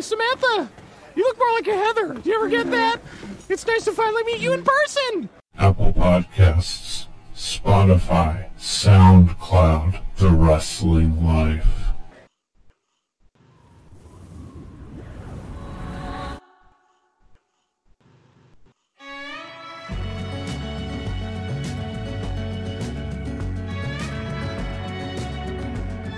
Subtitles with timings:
[0.00, 0.70] Samantha.
[1.14, 2.14] You look more like a Heather.
[2.14, 3.00] Do you ever get that?
[3.48, 5.28] It's nice to finally meet you in person.
[5.58, 11.77] Apple Podcasts, Spotify, SoundCloud, The Wrestling Life.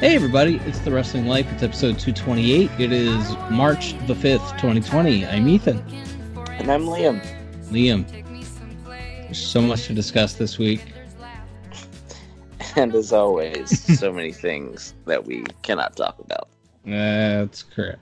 [0.01, 1.53] Hey everybody, it's The Wrestling Life.
[1.53, 2.71] It's episode 228.
[2.79, 5.27] It is March the 5th, 2020.
[5.27, 5.77] I'm Ethan.
[6.53, 7.21] And I'm Liam.
[7.67, 8.07] Liam.
[9.25, 10.81] There's so much to discuss this week.
[12.77, 16.49] And as always, so many things that we cannot talk about.
[16.87, 18.01] That's correct.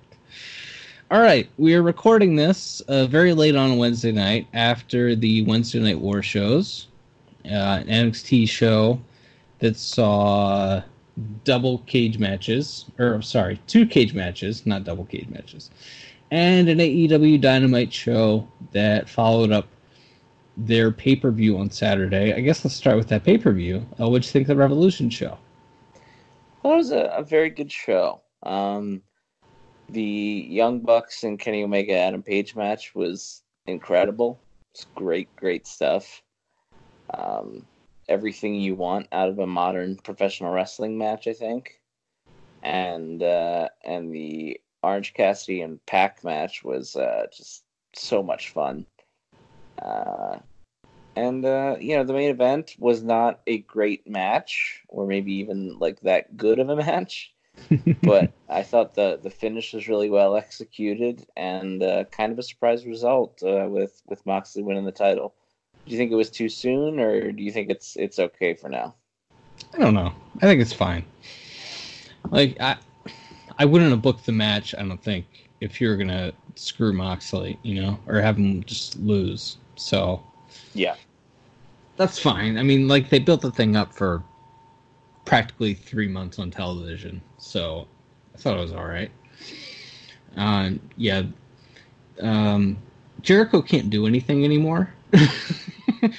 [1.11, 5.81] All right, we are recording this uh, very late on Wednesday night after the Wednesday
[5.81, 6.87] Night War shows,
[7.45, 9.01] uh, an NXT show
[9.59, 10.81] that saw
[11.45, 15.71] double cage matches, or sorry, two cage matches, not double cage matches,
[16.31, 19.67] and an AEW Dynamite show that followed up
[20.57, 22.33] their pay per view on Saturday.
[22.35, 23.87] I guess let's start with that pay per view.
[24.01, 25.39] Uh, what do you think of the Revolution show?
[26.63, 28.21] Well, it was a, a very good show.
[28.43, 29.03] Um,
[29.89, 34.41] the Young Bucks and Kenny Omega Adam Page match was incredible.
[34.73, 36.23] It's great, great stuff.
[37.15, 37.65] Um,
[38.09, 41.81] everything you want out of a modern professional wrestling match, I think.
[42.63, 47.65] And uh, and the Orange Cassidy and PAC match was uh, just
[47.95, 48.87] so much fun.
[49.81, 50.39] Uh,
[51.17, 55.79] and uh, you know, the main event was not a great match, or maybe even
[55.79, 57.33] like that good of a match.
[58.03, 62.43] but I thought the the finish was really well executed and uh, kind of a
[62.43, 65.35] surprise result uh, with with Moxley winning the title.
[65.89, 68.69] Do you think it was too soon, or do you think it's it's okay for
[68.69, 68.95] now?
[69.75, 70.13] I don't know.
[70.37, 71.03] I think it's fine.
[72.31, 72.77] Like I,
[73.59, 74.75] I wouldn't have booked the match.
[74.75, 75.25] I don't think
[75.63, 79.57] if you were gonna screw Moxley, you know, or have him just lose.
[79.77, 80.23] So
[80.75, 80.97] yeah,
[81.97, 82.59] that's fine.
[82.59, 84.23] I mean, like they built the thing up for
[85.25, 87.87] practically three months on television, so
[88.35, 89.11] I thought it was all right.
[90.37, 91.23] Uh, yeah,
[92.21, 92.77] um,
[93.23, 94.93] Jericho can't do anything anymore.
[95.15, 96.11] I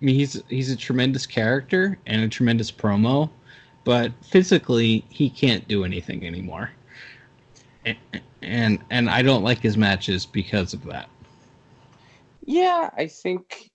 [0.00, 3.30] mean, he's he's a tremendous character and a tremendous promo,
[3.84, 6.70] but physically he can't do anything anymore.
[7.84, 7.96] And
[8.42, 11.08] and, and I don't like his matches because of that.
[12.44, 13.70] Yeah, I think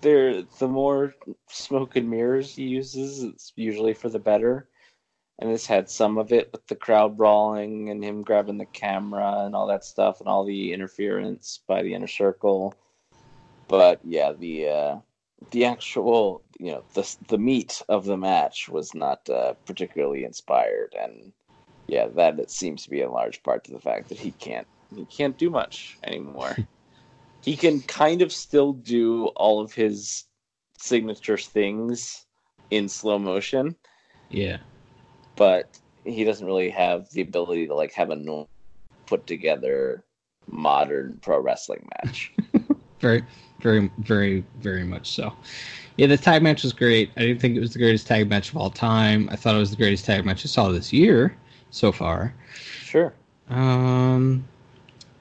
[0.00, 1.14] there the more
[1.48, 4.68] smoke and mirrors he uses, it's usually for the better.
[5.38, 9.44] And this had some of it with the crowd brawling and him grabbing the camera
[9.44, 12.74] and all that stuff and all the interference by the inner circle
[13.72, 14.96] but yeah, the uh,
[15.50, 20.94] the actual you know the the meat of the match was not uh, particularly inspired,
[21.00, 21.32] and
[21.86, 24.66] yeah, that it seems to be a large part to the fact that he can't
[24.94, 26.54] he can't do much anymore.
[27.42, 30.24] he can kind of still do all of his
[30.76, 32.26] signature things
[32.70, 33.74] in slow motion.
[34.28, 34.58] Yeah,
[35.36, 38.46] but he doesn't really have the ability to like have a
[39.06, 40.04] put together
[40.46, 42.34] modern pro wrestling match.
[43.02, 43.22] Very
[43.62, 45.32] very, very, very much so.
[45.96, 47.10] Yeah, the tag match was great.
[47.16, 49.28] I didn't think it was the greatest tag match of all time.
[49.30, 51.36] I thought it was the greatest tag match I saw this year
[51.70, 52.34] so far.
[52.54, 53.12] Sure.
[53.48, 54.46] Um,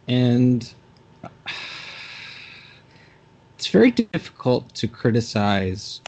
[0.08, 0.74] and
[3.56, 6.02] it's very difficult to criticize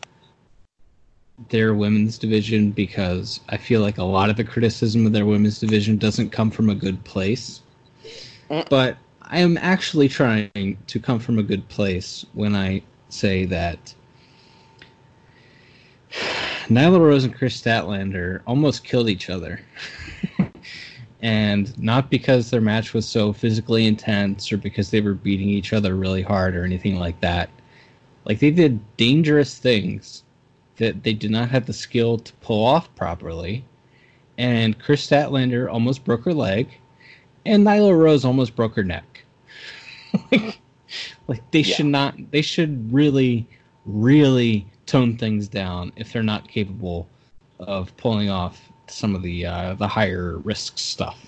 [1.50, 5.60] their women's division because I feel like a lot of the criticism of their women's
[5.60, 7.62] division doesn't come from a good place.
[8.50, 8.70] Mm.
[8.70, 8.98] But
[9.34, 13.96] I am actually trying to come from a good place when I say that
[16.68, 19.60] Nyla Rose and Kris Statlander almost killed each other.
[21.24, 25.74] and not because their match was so physically intense or because they were beating each
[25.74, 27.50] other really hard or anything like that.
[28.26, 30.24] Like they did dangerous things
[30.76, 33.66] that they did not have the skill to pull off properly.
[34.38, 36.68] And Kris Statlander almost broke her leg,
[37.48, 39.13] and Nyla Rose almost broke her neck.
[40.32, 40.60] like,
[41.28, 41.76] like they yeah.
[41.76, 42.16] should not.
[42.32, 43.48] They should really,
[43.86, 47.08] really tone things down if they're not capable
[47.60, 51.20] of pulling off some of the uh, the higher risk stuff.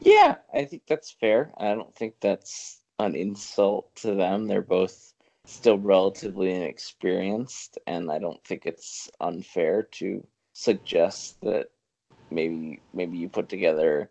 [0.00, 1.52] Yeah, I think that's fair.
[1.56, 4.46] I don't think that's an insult to them.
[4.46, 5.14] They're both
[5.46, 11.70] still relatively inexperienced, and I don't think it's unfair to suggest that
[12.30, 14.10] maybe maybe you put together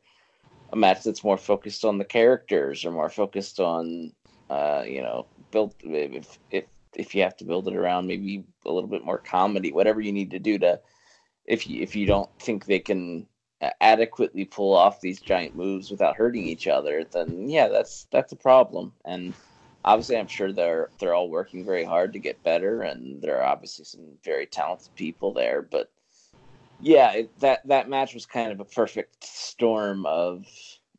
[0.74, 4.12] a match that's more focused on the characters or more focused on
[4.50, 8.72] uh, you know built if if if you have to build it around maybe a
[8.72, 10.80] little bit more comedy whatever you need to do to
[11.46, 13.26] if you if you don't think they can
[13.82, 18.38] adequately pull off these giant moves without hurting each other, then yeah, that's that's a
[18.38, 18.94] problem.
[19.06, 19.34] And
[19.86, 23.46] obviously, I'm sure they're they're all working very hard to get better, and there are
[23.46, 25.62] obviously some very talented people there.
[25.62, 25.92] But
[26.84, 30.46] yeah, it, that that match was kind of a perfect storm of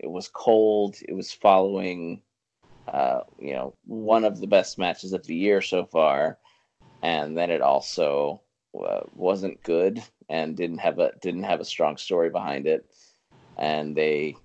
[0.00, 2.22] it was cold, it was following,
[2.88, 6.38] uh, you know, one of the best matches of the year so far,
[7.02, 8.40] and then it also
[8.74, 12.86] uh, wasn't good and didn't have a didn't have a strong story behind it,
[13.58, 14.36] and they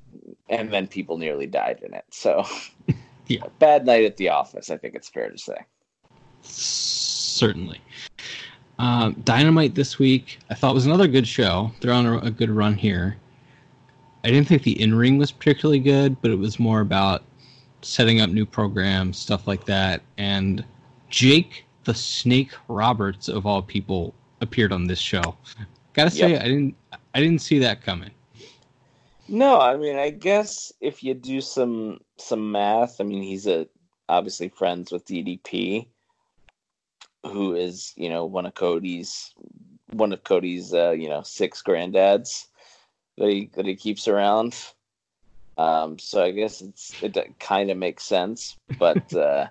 [0.49, 2.05] and then people nearly died in it.
[2.11, 2.43] So,
[3.27, 4.69] yeah, bad night at the office.
[4.69, 5.57] I think it's fair to say.
[6.41, 7.79] Certainly.
[8.79, 11.71] Um, Dynamite this week, I thought was another good show.
[11.81, 13.17] They're on a, a good run here.
[14.23, 17.23] I didn't think the in ring was particularly good, but it was more about
[17.81, 20.01] setting up new programs, stuff like that.
[20.17, 20.63] And
[21.09, 25.35] Jake the Snake Roberts, of all people, appeared on this show.
[25.93, 26.41] Gotta say, yep.
[26.41, 26.75] I didn't,
[27.15, 28.11] I didn't see that coming.
[29.27, 33.67] No, I mean, I guess if you do some some math, I mean, he's a
[34.07, 35.87] obviously friends with DDP,
[37.25, 39.33] who is you know one of Cody's
[39.91, 42.47] one of Cody's uh, you know six granddads
[43.17, 44.55] that he that he keeps around.
[45.57, 49.47] Um, so I guess it's it kind of makes sense, but uh,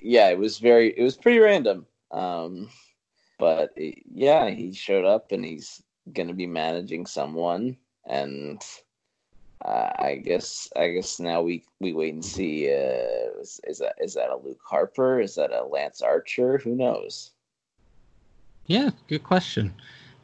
[0.00, 1.86] yeah, it was very it was pretty random.
[2.10, 2.68] Um,
[3.38, 5.82] but it, yeah, he showed up and he's
[6.12, 7.76] going to be managing someone,
[8.06, 8.62] and
[9.64, 12.68] uh, I guess I guess now we we wait and see.
[12.68, 15.20] Uh, is, is, that is that a Luke Harper?
[15.20, 16.58] Is that a Lance Archer?
[16.58, 17.30] Who knows?
[18.66, 19.72] Yeah, good question.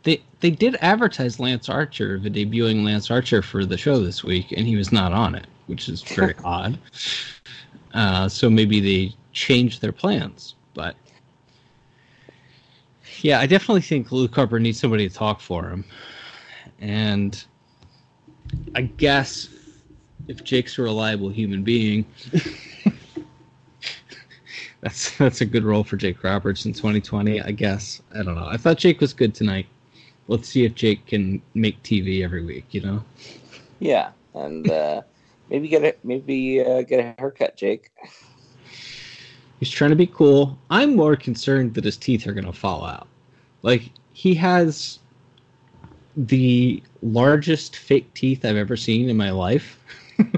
[0.03, 4.53] They they did advertise Lance Archer, the debuting Lance Archer for the show this week,
[4.53, 6.79] and he was not on it, which is very odd.
[7.95, 10.97] Uh, so maybe they changed their plans, but
[13.23, 15.85] yeah, I definitely think Luke Harper needs somebody to talk for him.
[16.81, 17.45] And
[18.75, 19.49] I guess
[20.29, 22.05] if Jake's a reliable human being,
[24.81, 27.41] that's that's a good role for Jake Roberts in 2020.
[27.41, 28.47] I guess I don't know.
[28.47, 29.67] I thought Jake was good tonight.
[30.29, 32.67] Let's see if Jake can make TV every week.
[32.73, 33.05] You know?
[33.79, 35.03] Yeah, and uh,
[35.51, 37.91] maybe get a maybe uh, get a haircut, Jake.
[39.59, 40.59] He's trying to be cool.
[40.71, 43.09] I'm more concerned that his teeth are going to fall out.
[43.63, 45.01] Like, he has
[46.17, 49.79] the largest fake teeth I've ever seen in my life.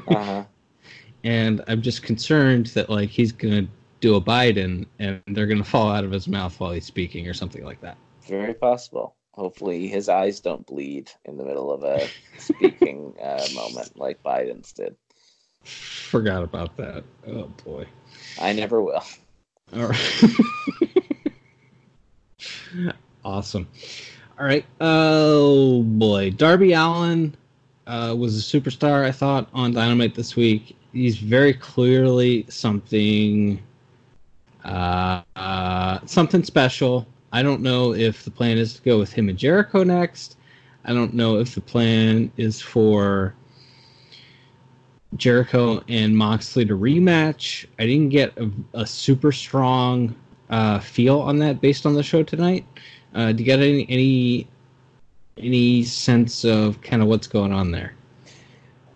[0.08, 0.44] uh-huh.
[1.22, 5.62] And I'm just concerned that, like, he's going to do a Biden and they're going
[5.62, 7.98] to fall out of his mouth while he's speaking or something like that.
[8.26, 9.16] Very possible.
[9.32, 12.08] Hopefully, his eyes don't bleed in the middle of a
[12.38, 14.96] speaking uh, moment like Biden's did.
[15.64, 17.04] Forgot about that.
[17.28, 17.86] Oh, boy.
[18.40, 19.04] I never will.
[19.74, 20.36] All right.
[23.24, 23.68] awesome.
[24.40, 24.64] All right.
[24.80, 27.36] Oh boy, Darby Allin
[27.86, 29.04] uh, was a superstar.
[29.04, 30.78] I thought on Dynamite this week.
[30.94, 33.62] He's very clearly something,
[34.64, 37.06] uh, uh, something special.
[37.32, 40.38] I don't know if the plan is to go with him and Jericho next.
[40.86, 43.34] I don't know if the plan is for
[45.16, 47.66] Jericho and Moxley to rematch.
[47.78, 50.14] I didn't get a, a super strong
[50.48, 52.64] uh, feel on that based on the show tonight.
[53.14, 54.48] Uh, do you get any any
[55.36, 57.94] any sense of kind of what's going on there?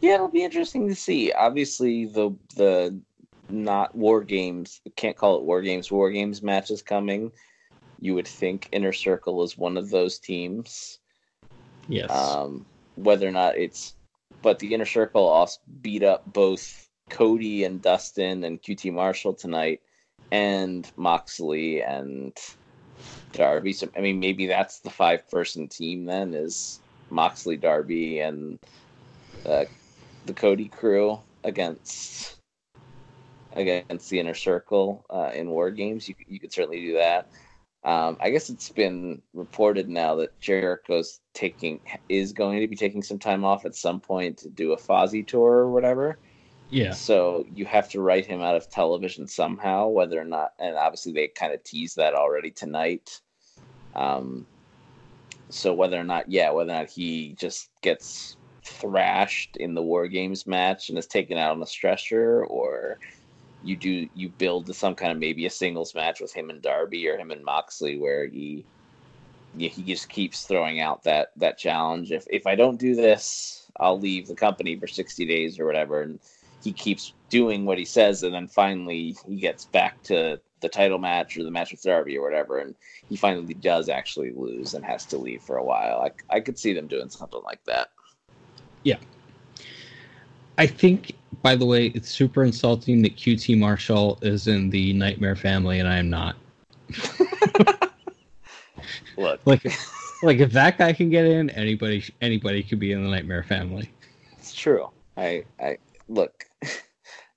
[0.00, 1.32] Yeah, it'll be interesting to see.
[1.32, 2.99] Obviously, the the
[3.49, 5.90] not war games can't call it war games.
[5.90, 7.33] War games matches coming.
[8.00, 10.99] You would think Inner Circle is one of those teams.
[11.88, 12.11] Yes.
[12.11, 12.66] Um,
[12.97, 13.94] whether or not it's
[14.44, 19.80] but the inner circle also beat up both Cody and Dustin and QT Marshall tonight,
[20.30, 22.37] and Moxley and
[23.35, 23.73] Darby.
[23.73, 28.59] So I mean, maybe that's the five person team then is Moxley, Darby, and
[29.47, 29.64] uh,
[30.26, 32.37] the Cody crew against
[33.53, 36.09] against the inner circle uh, in war games.
[36.09, 37.29] You you could certainly do that.
[37.85, 43.03] Um, I guess it's been reported now that Jericho's taking is going to be taking
[43.03, 46.19] some time off at some point to do a Fozzy tour or whatever.
[46.71, 46.93] Yeah.
[46.93, 51.12] So you have to write him out of television somehow, whether or not, and obviously
[51.12, 53.21] they kind of teased that already tonight.
[53.94, 54.46] Um,
[55.50, 60.08] so whether or not, yeah, whether or not he just gets thrashed in the War
[60.08, 62.98] Games match and is taken out on a stretcher, or
[63.62, 66.60] you do you build to some kind of maybe a singles match with him and
[66.60, 68.64] Darby or him and Moxley where he
[69.56, 72.12] he just keeps throwing out that that challenge.
[72.12, 76.02] If if I don't do this, I'll leave the company for sixty days or whatever.
[76.02, 76.18] And
[76.64, 80.99] he keeps doing what he says, and then finally he gets back to the title
[80.99, 82.75] match or the match with Darby or whatever, and
[83.09, 86.00] he finally does actually lose and has to leave for a while.
[86.00, 87.88] I I could see them doing something like that.
[88.83, 88.97] Yeah.
[90.56, 95.37] I think, by the way, it's super insulting that QT Marshall is in the Nightmare
[95.37, 96.37] family and I am not.
[99.16, 99.64] Look, Like,
[100.23, 103.90] like if that guy can get in, anybody anybody could be in the Nightmare family.
[104.38, 104.88] it's true.
[105.16, 106.44] I I look.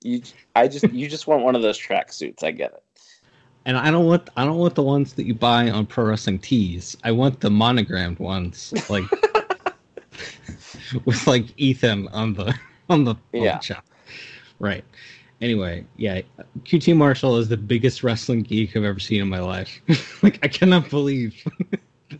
[0.04, 0.22] You,
[0.54, 2.44] I just you just want one of those tracksuits.
[2.44, 2.82] I get it.
[3.64, 6.38] And I don't want I don't want the ones that you buy on Pro Wrestling
[6.38, 6.96] Tees.
[7.02, 9.02] I want the monogrammed ones, like
[11.04, 12.54] with like Ethan on the
[12.88, 13.58] on the Yeah.
[13.58, 13.84] chop.
[14.60, 14.84] Right.
[15.40, 16.20] Anyway, yeah,
[16.62, 19.80] QT Marshall is the biggest wrestling geek I've ever seen in my life.
[20.22, 21.34] like I cannot believe.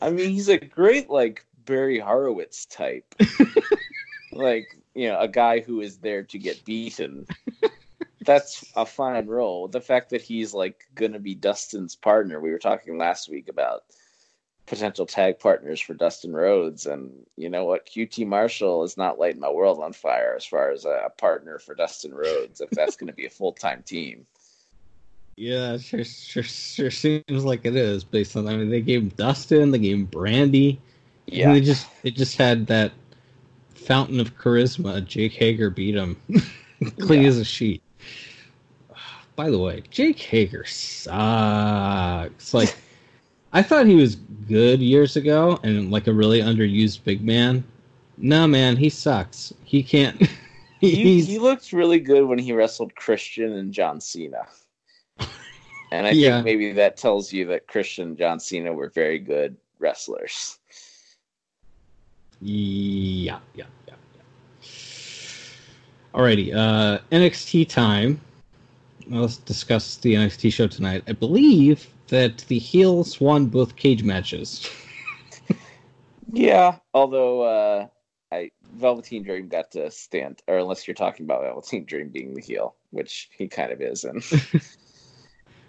[0.02, 3.14] I mean, he's a great like Barry Horowitz type.
[4.32, 7.24] like you know, a guy who is there to get beaten.
[8.22, 9.68] That's a fine role.
[9.68, 12.40] The fact that he's like gonna be Dustin's partner.
[12.40, 13.84] We were talking last week about
[14.66, 17.86] potential tag partners for Dustin Rhodes, and you know what?
[17.86, 21.76] QT Marshall is not lighting my world on fire as far as a, partner for
[21.76, 22.60] Dustin Rhodes.
[22.60, 24.26] If that's gonna be a full time team.
[25.36, 28.48] Yeah, sure, sure, sure seems like it is based on.
[28.48, 30.78] I mean, they gave him Dustin, they gave him Brandi.
[31.28, 31.52] And Yeah.
[31.52, 32.90] they just they just had that
[33.88, 35.02] fountain of charisma.
[35.04, 36.20] Jake Hager beat him,
[37.00, 37.28] clean Yeah.
[37.28, 37.82] as a sheet.
[39.34, 42.52] By the way, Jake Hager sucks.
[42.52, 42.76] Like,
[43.54, 44.16] I thought he was
[44.46, 47.64] good years ago and like a really underused big man.
[48.18, 49.54] No, man, he sucks.
[49.64, 50.20] He can't.
[50.80, 54.46] he, he looked really good when he wrestled Christian and John Cena.
[55.92, 56.42] And I Yeah.
[56.42, 60.58] think maybe that tells you that Christian and John Cena were very good wrestlers.
[62.42, 63.77] Yeah, yeah, yeah, yeah.
[66.14, 68.20] Alrighty, uh, NXT time.
[69.08, 71.02] Let's discuss the NXT show tonight.
[71.06, 74.68] I believe that the heels won both cage matches.
[76.30, 77.86] Yeah, although uh,
[78.30, 82.42] I Velveteen Dream got to stand, or unless you're talking about Velveteen Dream being the
[82.42, 84.16] heel, which he kind of is in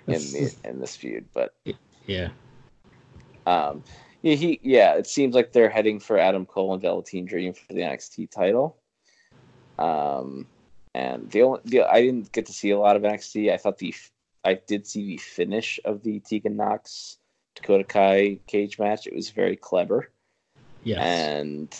[0.07, 1.55] in the, in this feud, but
[2.05, 2.29] yeah,
[3.45, 3.83] Um,
[4.21, 7.73] yeah, he yeah, it seems like they're heading for Adam Cole and Velveteen Dream for
[7.73, 8.78] the NXT title.
[9.79, 10.45] Um,
[10.93, 13.51] and the only the, I didn't get to see a lot of NXT.
[13.51, 13.93] I thought the
[14.43, 17.17] I did see the finish of the Tegan Nox
[17.55, 19.07] Dakota Kai cage match.
[19.07, 20.09] It was very clever,
[20.83, 21.77] yes, and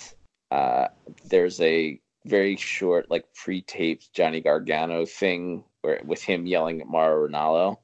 [0.52, 0.88] uh,
[1.26, 7.28] there's a very short like pre-taped Johnny Gargano thing where with him yelling at Mauro
[7.28, 7.78] Ranallo.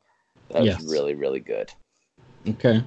[0.50, 0.84] That was Yes.
[0.86, 1.72] really really good.
[2.48, 2.84] okay.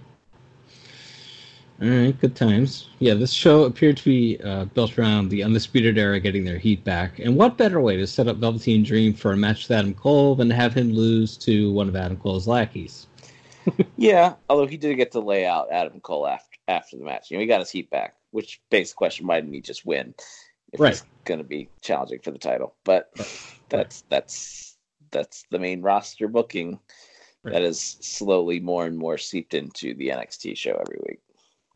[1.81, 2.89] All right, good times.
[2.99, 6.83] Yeah, this show appeared to be uh, built around the Undisputed Era getting their heat
[6.83, 7.21] back.
[7.21, 10.35] And what better way to set up Velveteen Dream for a match with Adam Cole
[10.35, 13.07] than to have him lose to one of Adam Cole's lackeys?
[13.97, 17.31] Yeah, although he did get to lay out Adam Cole after after the match.
[17.31, 19.85] You know, he got his heat back, which begs the question: Why didn't he just
[19.85, 20.15] win?
[20.73, 20.93] If Right.
[20.95, 23.11] he's going to be challenging for the title, but
[23.69, 24.79] that's that's
[25.11, 26.79] that's the main roster booking
[27.43, 27.53] Right.
[27.53, 31.21] that is slowly more and more seeped into the NXT show every week.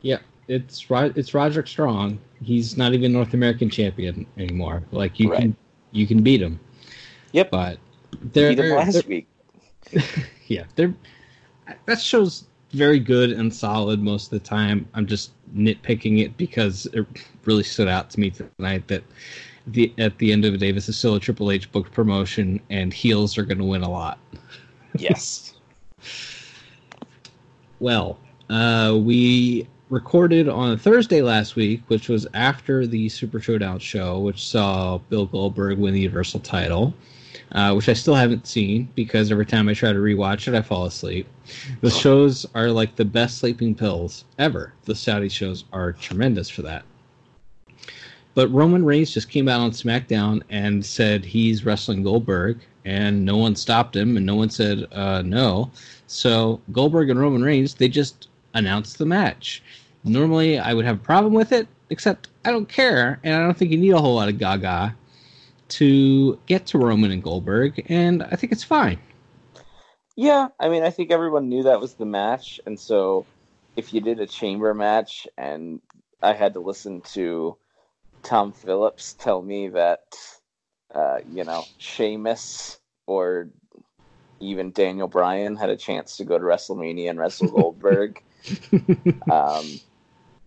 [0.02, 0.18] Yeah,
[0.48, 2.18] it's it's Roderick Strong.
[2.42, 4.82] He's not even North American champion anymore.
[4.92, 5.56] Like you can
[5.92, 6.60] you can beat him.
[7.32, 7.50] Yep.
[7.50, 7.78] But
[8.20, 9.28] they're, beat him last they're- week.
[10.46, 10.94] yeah, they're
[11.86, 14.88] that show's very good and solid most of the time.
[14.94, 17.06] I'm just nitpicking it because it
[17.44, 19.04] really stood out to me tonight that
[19.66, 22.60] the at the end of the day this is still a Triple H booked promotion
[22.70, 24.18] and heels are going to win a lot.
[24.96, 25.54] Yes.
[27.78, 33.78] Well, uh, we recorded on a Thursday last week, which was after the Super Showdown
[33.78, 36.94] show, which saw Bill Goldberg win the Universal title,
[37.52, 40.62] uh, which I still haven't seen because every time I try to rewatch it, I
[40.62, 41.28] fall asleep.
[41.82, 44.72] The shows are like the best sleeping pills ever.
[44.86, 46.84] The Saudi shows are tremendous for that.
[48.32, 53.36] But Roman Reigns just came out on SmackDown and said he's wrestling Goldberg, and no
[53.36, 55.70] one stopped him, and no one said uh, no.
[56.06, 59.62] So Goldberg and Roman Reigns, they just announced the match.
[60.04, 63.56] Normally, I would have a problem with it, except I don't care, and I don't
[63.56, 64.96] think you need a whole lot of gaga
[65.68, 68.98] to get to Roman and Goldberg, and I think it's fine.
[70.16, 73.26] Yeah, I mean, I think everyone knew that was the match, and so
[73.76, 75.80] if you did a chamber match, and
[76.20, 77.56] I had to listen to
[78.22, 80.14] Tom Phillips tell me that,
[80.94, 83.48] uh, you know, Sheamus or
[84.40, 88.22] even Daniel Bryan had a chance to go to WrestleMania and wrestle Goldberg,
[89.30, 89.80] um,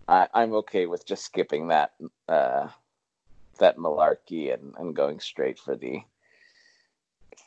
[0.07, 1.93] I, I'm okay with just skipping that
[2.27, 2.67] uh,
[3.59, 6.01] that malarkey and, and going straight for the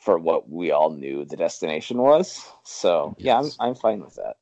[0.01, 2.45] for what we all knew the destination was.
[2.63, 4.37] So yeah, I'm I'm fine with that.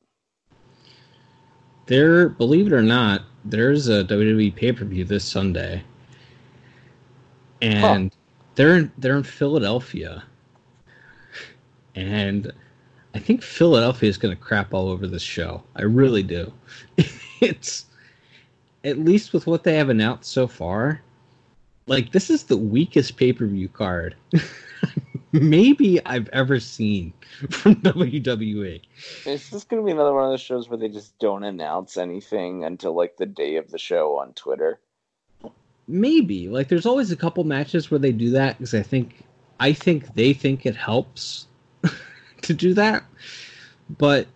[1.86, 5.82] There, believe it or not, there's a WWE pay per view this Sunday.
[7.62, 8.14] and
[8.56, 10.24] they're in, they're in Philadelphia,
[11.94, 12.52] and
[13.14, 15.62] I think Philadelphia is going to crap all over this show.
[15.76, 16.52] I really do.
[17.40, 17.86] it's
[18.84, 21.02] at least with what they have announced so far.
[21.86, 24.14] Like this is the weakest pay per view card
[25.32, 27.12] maybe I've ever seen
[27.50, 28.80] from WWE.
[29.26, 31.96] Is this going to be another one of those shows where they just don't announce
[31.96, 34.80] anything until like the day of the show on Twitter?
[35.86, 39.24] Maybe like there's always a couple matches where they do that because I think
[39.58, 41.46] I think they think it helps
[42.42, 43.04] to do that,
[43.98, 44.26] but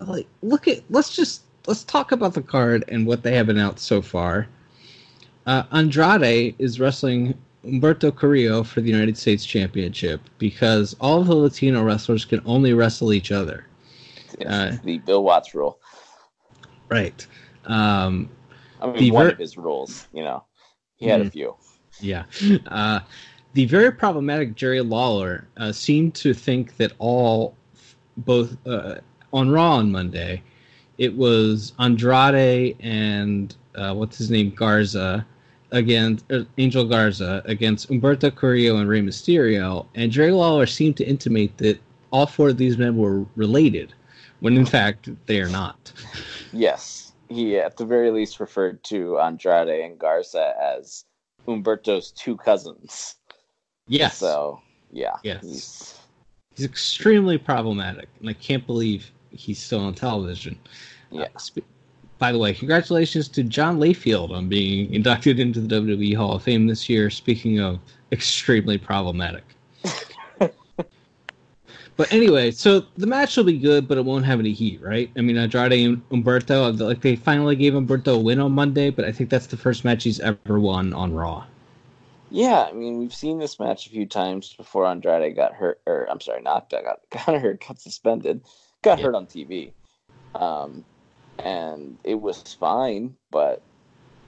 [0.00, 3.84] like look at let's just let's talk about the card and what they have announced
[3.86, 4.48] so far.
[5.46, 11.34] Uh, Andrade is wrestling Humberto Carrillo for the United States Championship because all of the
[11.34, 13.66] Latino wrestlers can only wrestle each other.
[14.46, 15.78] Uh, the Bill Watts rule.
[16.88, 17.26] Right.
[17.64, 18.28] Um,
[18.80, 20.44] I mean, one ver- of his rules, you know,
[20.96, 21.56] he had mm, a few.
[22.00, 22.24] Yeah.
[22.66, 23.00] Uh,
[23.54, 27.54] the very problematic Jerry Lawler uh, seemed to think that all,
[28.16, 28.96] both uh,
[29.32, 30.42] on Raw on Monday,
[31.02, 35.26] it was Andrade and uh, what's his name, Garza
[35.72, 41.04] against uh, Angel Garza against Humberto Carrillo and Rey Mysterio, and Jerry Lawler seemed to
[41.04, 41.80] intimate that
[42.12, 43.92] all four of these men were related,
[44.38, 45.92] when in fact they are not.
[46.52, 51.04] Yes, he at the very least referred to Andrade and Garza as
[51.48, 53.16] Humberto's two cousins.
[53.88, 54.18] Yes.
[54.18, 54.60] So
[54.92, 55.16] yeah.
[55.24, 55.42] Yes.
[55.42, 56.00] He's,
[56.54, 60.58] he's extremely problematic, and I can't believe he's still on television.
[61.12, 61.28] Yeah.
[61.38, 61.66] Sp-
[62.18, 66.42] by the way, congratulations to John Layfield on being inducted into the WWE Hall of
[66.44, 67.10] Fame this year.
[67.10, 67.80] Speaking of
[68.12, 69.42] extremely problematic.
[70.38, 75.10] but anyway, so the match will be good, but it won't have any heat, right?
[75.16, 79.04] I mean, Andrade and Humberto, like they finally gave Humberto a win on Monday, but
[79.04, 81.44] I think that's the first match he's ever won on Raw.
[82.30, 86.08] Yeah, I mean, we've seen this match a few times before Andrade got hurt, or
[86.08, 88.42] I'm sorry, not got got hurt, got suspended,
[88.82, 89.06] got yeah.
[89.06, 89.72] hurt on TV.
[90.34, 90.84] Um,
[91.38, 93.62] and it was fine, but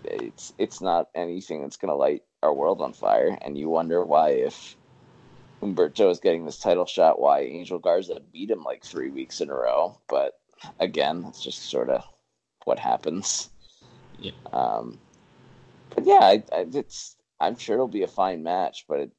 [0.04, 3.38] it's it's not anything that's going to light our world on fire.
[3.42, 4.76] And you wonder why, if
[5.62, 9.50] Humberto is getting this title shot, why Angel Garza beat him like three weeks in
[9.50, 9.98] a row.
[10.08, 10.38] But
[10.80, 12.04] again, that's just sort of
[12.64, 13.50] what happens.
[14.18, 14.32] Yeah.
[14.52, 14.98] Um,
[15.94, 19.10] but yeah, I, I, it's I'm sure it'll be a fine match, but it,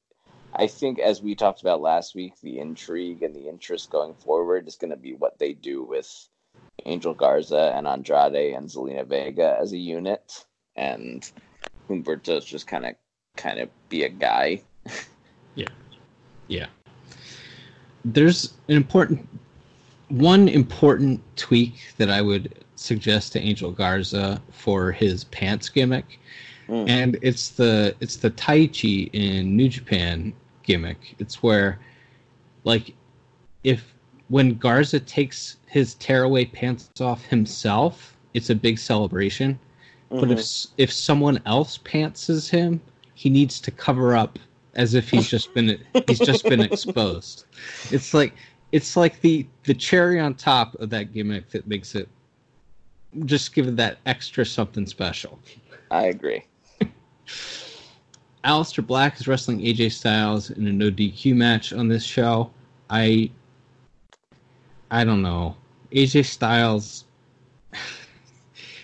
[0.53, 4.67] I think as we talked about last week, the intrigue and the interest going forward
[4.67, 6.29] is going to be what they do with
[6.85, 11.29] Angel Garza and Andrade and Zelina Vega as a unit, and
[11.87, 12.95] Humberto's just kind of
[13.37, 14.61] kind of be a guy.
[15.55, 15.67] yeah,
[16.47, 16.67] yeah.
[18.03, 19.27] There's an important
[20.09, 26.19] one important tweak that I would suggest to Angel Garza for his pants gimmick,
[26.67, 26.87] mm.
[26.87, 30.33] and it's the it's the Taichi in New Japan
[30.63, 31.15] gimmick.
[31.19, 31.79] It's where,
[32.63, 32.93] like,
[33.63, 33.94] if
[34.29, 39.59] when Garza takes his tearaway pants off himself, it's a big celebration.
[40.11, 40.19] Mm-hmm.
[40.19, 40.73] But if mm-hmm.
[40.77, 42.81] if someone else pantses him,
[43.13, 44.39] he needs to cover up
[44.75, 47.45] as if he's just been he's just been exposed.
[47.91, 48.33] It's like
[48.71, 52.09] it's like the the cherry on top of that gimmick that makes it
[53.25, 55.39] just give it that extra something special.
[55.91, 56.45] I agree.
[58.43, 62.51] Aleister Black is wrestling AJ Styles in a no DQ match on this show.
[62.89, 63.31] I
[64.95, 65.57] I don't know.
[65.91, 67.03] AJ Styles.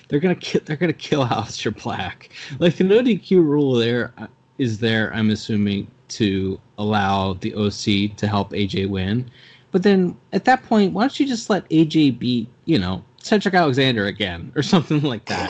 [0.10, 0.60] they're gonna kill.
[0.66, 2.32] They're gonna kill Aleister Black.
[2.60, 5.14] Like the no DQ rule there uh, there.
[5.14, 9.32] I'm assuming to allow the OC to help AJ win.
[9.72, 13.54] But then at that point, why don't you just let AJ beat you know Cedric
[13.54, 15.50] Alexander again or something like that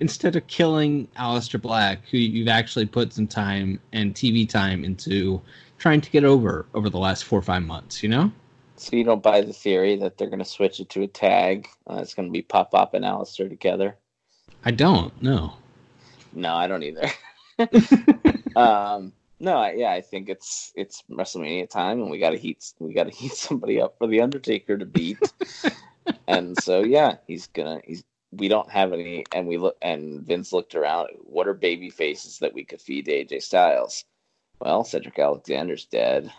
[0.00, 5.40] instead of killing Aleister Black, who you've actually put some time and TV time into
[5.78, 8.02] trying to get over over the last four or five months.
[8.02, 8.32] You know.
[8.80, 11.68] So you don't buy the theory that they're going to switch it to a tag?
[11.88, 13.94] Uh, it's going to be Pop Pop and Aleister together.
[14.64, 15.12] I don't.
[15.22, 15.52] No.
[16.32, 17.10] No, I don't either.
[18.56, 22.72] um, no, I, yeah, I think it's it's WrestleMania time, and we got to heat
[22.78, 25.18] we got to heat somebody up for the Undertaker to beat.
[26.26, 28.02] and so, yeah, he's gonna he's.
[28.32, 31.08] We don't have any, and we look, and Vince looked around.
[31.18, 34.04] What are baby faces that we could feed AJ Styles?
[34.58, 36.32] Well, Cedric Alexander's dead.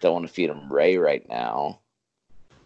[0.00, 1.80] Don't want to feed him Rey right now.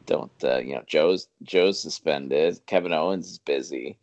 [0.06, 2.60] Don't uh, you know Joe's Joe's suspended.
[2.66, 3.98] Kevin Owens is busy.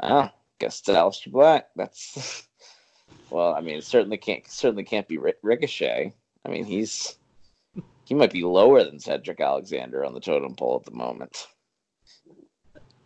[0.00, 1.68] Ah, guess it's Aleister Black.
[1.76, 2.46] That's
[3.30, 6.12] well, I mean, certainly can't certainly can't be Ricochet.
[6.44, 7.16] I mean, he's
[8.04, 11.46] he might be lower than Cedric Alexander on the totem pole at the moment.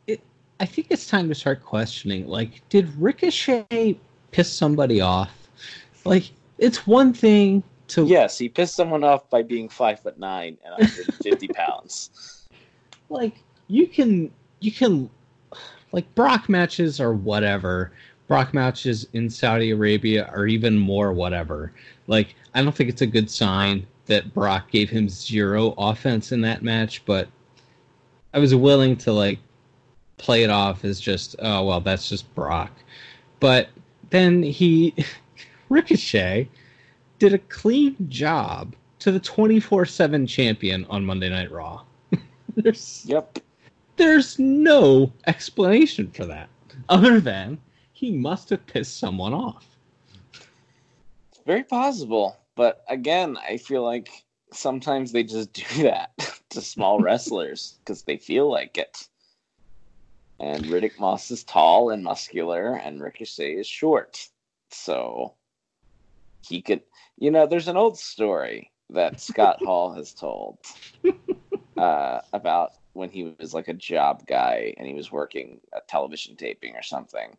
[0.06, 0.20] It,
[0.58, 2.26] I think it's time to start questioning.
[2.26, 3.98] Like, did Ricochet
[4.30, 5.48] piss somebody off.
[6.04, 7.62] Like it's one thing
[7.96, 12.46] Yes, he pissed someone off by being five foot nine and 150 pounds.
[13.08, 13.34] like
[13.68, 15.08] you can you can
[15.92, 17.92] like Brock matches or whatever.
[18.28, 21.72] Brock matches in Saudi Arabia or even more whatever.
[22.06, 26.40] Like I don't think it's a good sign that Brock gave him zero offense in
[26.42, 27.28] that match, but
[28.34, 29.38] I was willing to like
[30.18, 32.70] play it off as just oh well that's just Brock.
[33.40, 33.68] But
[34.10, 34.94] then he
[35.68, 36.48] Ricochet
[37.20, 41.84] did a clean job to the 24/7 champion on Monday Night Raw.
[42.56, 43.38] there's Yep.
[43.96, 46.48] there's no explanation for that
[46.88, 47.58] other than
[47.92, 49.66] he must have pissed someone off.
[51.30, 52.36] It's very possible.
[52.56, 54.10] But again, I feel like
[54.52, 56.10] sometimes they just do that
[56.50, 59.08] to small wrestlers because they feel like it.
[60.38, 64.26] And Riddick Moss is tall and muscular, and Ricochet is short.
[64.70, 65.34] So
[66.46, 66.82] he could,
[67.20, 70.58] you know, there's an old story that Scott Hall has told
[71.76, 76.34] uh, about when he was like a job guy and he was working a television
[76.34, 77.36] taping or something.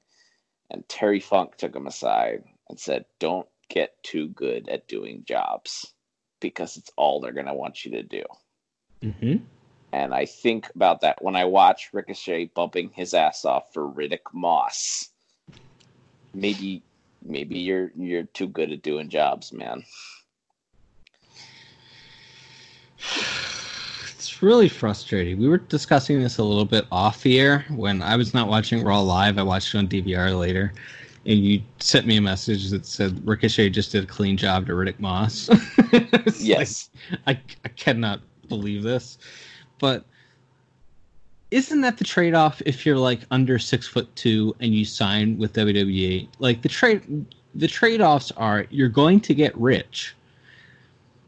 [0.69, 5.93] And Terry Funk took him aside and said, Don't get too good at doing jobs
[6.39, 8.23] because it's all they're going to want you to do.
[9.03, 9.43] Mm-hmm.
[9.93, 14.33] And I think about that when I watch Ricochet bumping his ass off for Riddick
[14.33, 15.09] Moss.
[16.33, 16.83] Maybe
[17.23, 19.83] maybe you're you're too good at doing jobs, man.
[24.15, 25.39] It's really frustrating.
[25.39, 28.83] We were discussing this a little bit off the air when I was not watching
[28.83, 29.39] Raw live.
[29.39, 30.73] I watched it on DVR later,
[31.25, 34.73] and you sent me a message that said Ricochet just did a clean job to
[34.73, 35.49] Riddick Moss.
[35.91, 36.91] It's like, Yes.
[37.25, 39.17] I, I cannot believe this.
[39.79, 40.05] But
[41.51, 45.37] isn't that the trade off if you're like under six foot two and you sign
[45.37, 46.27] with WWE?
[46.39, 50.15] Like the trade the trade offs are you're going to get rich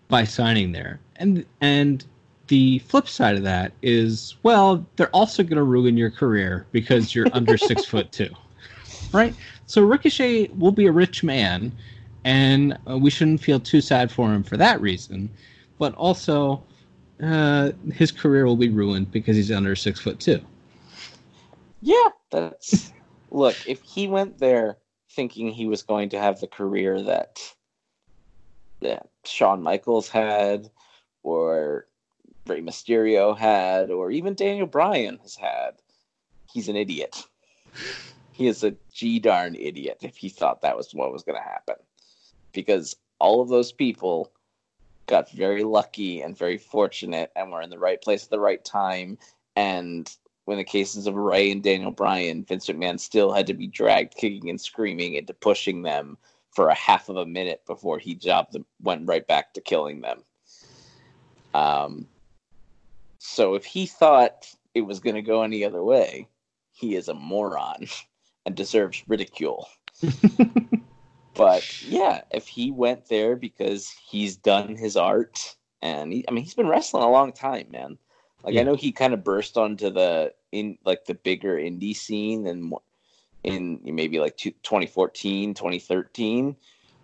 [0.07, 0.99] by signing there.
[1.17, 2.05] And and
[2.47, 7.27] the flip side of that is well, they're also gonna ruin your career because you're
[7.33, 8.29] under six foot two.
[9.11, 9.35] Right?
[9.65, 11.71] So Ricochet will be a rich man
[12.23, 15.29] and uh, we shouldn't feel too sad for him for that reason.
[15.77, 16.63] But also,
[17.21, 20.41] uh, his career will be ruined because he's under six foot two.
[21.81, 22.91] Yeah, that's
[23.31, 24.77] look, if he went there
[25.11, 27.39] thinking he was going to have the career that
[28.81, 30.69] that Shawn Michaels had
[31.21, 31.87] or
[32.47, 35.75] Rey Mysterio had or even Daniel Bryan has had,
[36.51, 37.23] he's an idiot.
[38.35, 41.47] He is a g darn idiot if he thought that was what was going to
[41.47, 41.75] happen.
[42.51, 44.31] Because all of those people
[45.07, 48.63] got very lucky and very fortunate and were in the right place at the right
[48.63, 49.17] time
[49.55, 53.67] and when the cases of Rey and Daniel Bryan, Vince McMahon still had to be
[53.67, 56.17] dragged kicking and screaming into pushing them
[56.51, 60.01] for a half of a minute before he jobbed them, went right back to killing
[60.01, 60.23] them.
[61.53, 62.07] Um,
[63.19, 66.27] so if he thought it was going to go any other way,
[66.73, 67.87] he is a moron
[68.45, 69.67] and deserves ridicule.
[71.35, 76.43] but yeah, if he went there because he's done his art and he, I mean
[76.43, 77.97] he's been wrestling a long time, man.
[78.43, 78.61] Like Yeah.
[78.61, 82.73] I know he kind of burst onto the in like the bigger indie scene and
[83.43, 86.55] in maybe like two, 2014, 2013.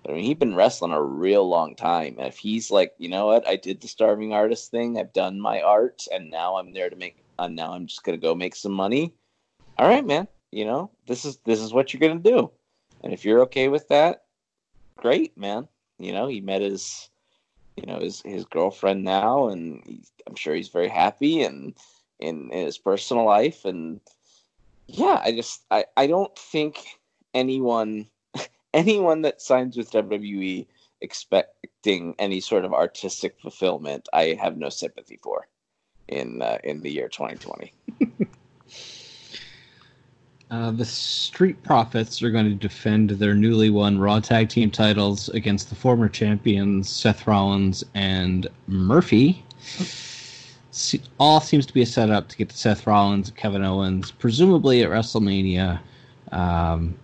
[0.04, 2.16] But I mean, he's been wrestling a real long time.
[2.18, 5.42] And if he's like, you know what, I did the starving artist thing, I've done
[5.42, 7.24] my art, and now I'm there to make.
[7.38, 9.14] And now I'm just gonna go make some money.
[9.78, 10.28] All right, man.
[10.52, 12.52] You know this is this is what you're gonna do.
[13.04, 14.24] And if you're okay with that,
[14.98, 15.68] great, man.
[15.98, 17.10] You know, he met his,
[17.76, 21.76] you know, his his girlfriend now, and he's, I'm sure he's very happy and
[22.20, 23.66] in, in his personal life.
[23.66, 24.00] And
[24.88, 27.00] yeah, I just I I don't think
[27.34, 28.08] anyone
[28.74, 30.68] anyone that signs with WWE
[31.02, 35.48] expecting any sort of artistic fulfillment, I have no sympathy for
[36.08, 37.74] in uh, in the year 2020.
[40.52, 45.30] Uh, the Street Profits are going to defend their newly won Raw Tag Team titles
[45.30, 49.44] against the former champions Seth Rollins and Murphy.
[51.20, 54.82] All seems to be a setup to get to Seth Rollins and Kevin Owens, presumably
[54.82, 55.80] at WrestleMania.
[56.32, 56.98] Um,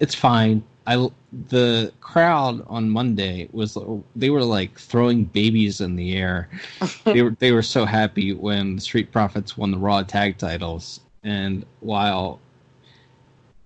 [0.00, 0.64] it's fine.
[0.84, 1.08] I
[1.48, 3.78] the crowd on Monday was
[4.16, 6.48] they were like throwing babies in the air.
[7.04, 11.00] they were they were so happy when the Street Profits won the Raw Tag titles.
[11.22, 12.40] And while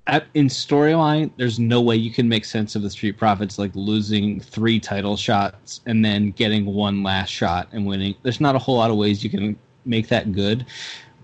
[0.06, 3.72] at, in storyline, there's no way you can make sense of the Street Profits like
[3.74, 8.14] losing three title shots and then getting one last shot and winning.
[8.22, 10.66] There's not a whole lot of ways you can make that good.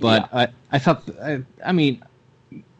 [0.00, 2.02] But I, I thought, I, I mean,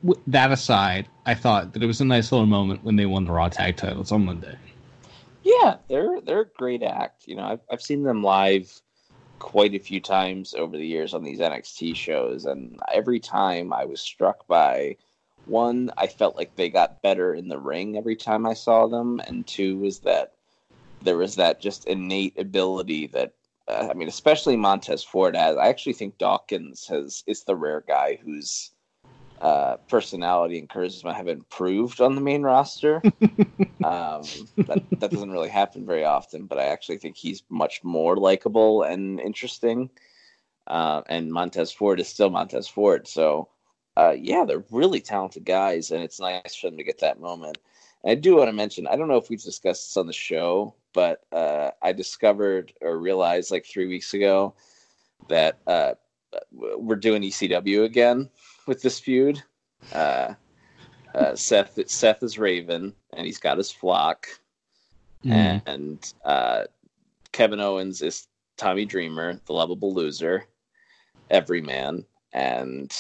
[0.02, 3.24] w- that aside, I thought that it was a nice little moment when they won
[3.24, 4.56] the Raw tag titles on Monday.
[5.44, 7.26] Yeah, they're they're a great act.
[7.26, 8.72] You know, I've I've seen them live
[9.38, 13.84] quite a few times over the years on these NXT shows, and every time I
[13.84, 14.96] was struck by
[15.46, 19.20] one, I felt like they got better in the ring every time I saw them,
[19.26, 20.35] and two was that
[21.02, 23.35] there was that just innate ability that
[23.68, 25.57] uh, I mean, especially Montez Ford has.
[25.57, 28.72] I actually think Dawkins has is the rare guy whose
[29.40, 33.02] uh, personality and charisma have improved on the main roster.
[33.85, 34.22] um,
[34.57, 38.83] that, that doesn't really happen very often, but I actually think he's much more likable
[38.83, 39.90] and interesting.
[40.66, 43.48] Uh, and Montez Ford is still Montez Ford, so
[43.96, 47.59] uh, yeah, they're really talented guys, and it's nice for them to get that moment.
[48.02, 50.12] And I do want to mention, I don't know if we've discussed this on the
[50.12, 54.55] show, but uh, I discovered or realized like three weeks ago
[55.28, 55.92] that uh,
[56.50, 58.28] we're doing ECW again
[58.66, 59.42] with this feud.
[59.92, 60.35] Uh,
[61.14, 64.26] uh, Seth Seth is Raven, and he's got his flock,
[65.24, 65.62] Mm.
[65.66, 66.64] and uh,
[67.31, 68.26] Kevin Owens is
[68.57, 70.46] Tommy Dreamer, the lovable loser,
[71.31, 72.92] every man, and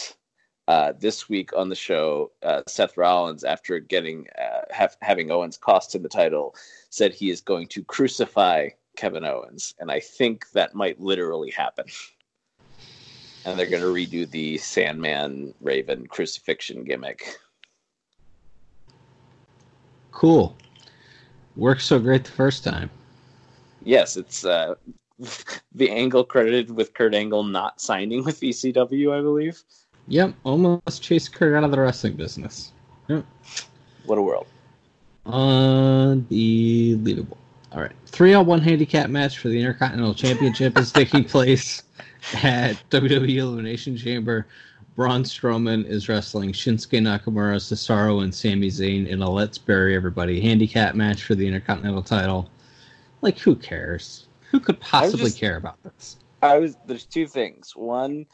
[0.68, 5.56] uh, this week on the show, uh, Seth Rollins, after getting uh, have, having Owens
[5.56, 6.54] cost him the title,
[6.90, 11.86] said he is going to crucify Kevin Owens, and I think that might literally happen.
[13.44, 17.38] And they're going to redo the Sandman Raven crucifixion gimmick.
[20.12, 20.56] Cool.
[21.56, 22.88] Worked so great the first time.
[23.82, 24.76] Yes, it's uh,
[25.74, 29.62] the angle credited with Kurt Angle not signing with ECW, I believe.
[30.08, 32.72] Yep, almost chased Kurt out of the wrestling business.
[33.08, 33.24] Yep.
[34.04, 34.46] What a world!
[35.26, 37.38] Unbelievable.
[37.72, 37.92] All right.
[38.06, 41.82] Three on one handicap match for the Intercontinental Championship is taking place
[42.42, 44.46] at WWE Elimination Chamber.
[44.94, 50.38] Braun Strowman is wrestling Shinsuke Nakamura, Cesaro, and Sami Zayn in a Let's Bury Everybody
[50.38, 52.50] handicap match for the Intercontinental title.
[53.22, 54.26] Like, who cares?
[54.50, 56.18] Who could possibly just- care about this?
[56.42, 57.76] I was there's two things.
[57.76, 58.26] One,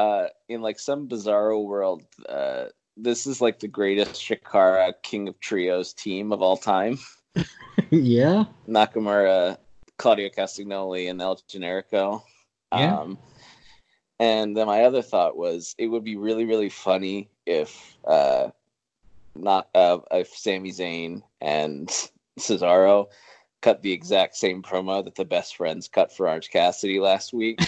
[0.00, 2.64] uh, in like some bizarro world, uh,
[2.96, 6.98] this is like the greatest Chikara King of Trios team of all time.
[7.90, 8.44] yeah.
[8.66, 9.58] Nakamura,
[9.98, 12.22] Claudio Castagnoli, and El Generico.
[12.72, 12.98] Yeah.
[12.98, 13.18] Um,
[14.18, 18.48] and then my other thought was it would be really, really funny if uh,
[19.34, 21.88] not uh, if Sami Zayn and
[22.38, 23.08] Cesaro
[23.60, 27.60] cut the exact same promo that the best friends cut for Orange Cassidy last week,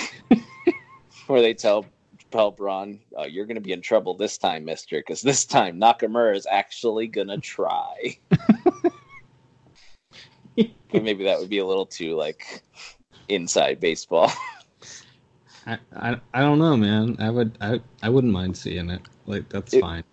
[1.26, 1.84] where they tell
[2.32, 5.80] tell Braun, uh, "You're going to be in trouble this time, Mister, because this time
[5.80, 8.18] Nakamura is actually going to try."
[10.92, 12.62] Maybe that would be a little too like
[13.28, 14.30] inside baseball.
[15.66, 17.16] I, I, I don't know, man.
[17.18, 19.02] I would I, I wouldn't mind seeing it.
[19.26, 20.04] Like that's It- fine.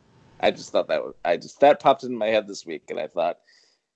[0.42, 2.98] I just thought that would, I just that popped in my head this week, and
[2.98, 3.40] I thought,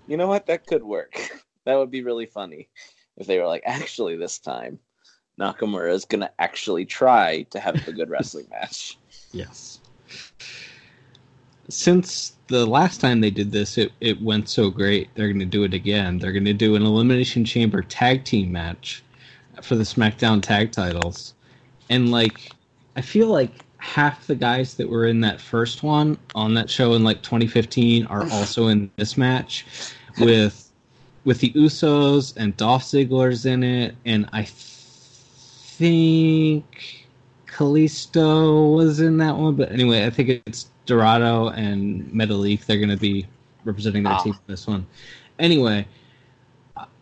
[0.08, 1.14] you know what, that could work.
[1.66, 2.68] that would be really funny
[3.16, 4.80] if they were like, actually, this time
[5.40, 8.98] Nakamura is gonna actually try to have a good wrestling match.
[9.32, 9.80] Yes.
[11.70, 15.10] Since the last time they did this, it, it went so great.
[15.16, 16.20] They're going to do it again.
[16.20, 19.04] They're going to do an Elimination Chamber tag team match
[19.62, 21.34] for the SmackDown tag titles.
[21.90, 22.52] And, like,
[22.96, 26.94] I feel like half the guys that were in that first one on that show
[26.94, 29.66] in, like, 2015 are also in this match
[30.20, 30.60] with
[31.26, 33.96] with the Usos and Dolph Ziggler's in it.
[34.06, 34.44] And I
[35.78, 37.06] think
[37.48, 42.66] Kalisto was in that one, but anyway, I think it's Dorado and Metalik.
[42.66, 43.26] They're going to be
[43.64, 44.22] representing their Ah.
[44.22, 44.86] team in this one.
[45.40, 45.88] Anyway,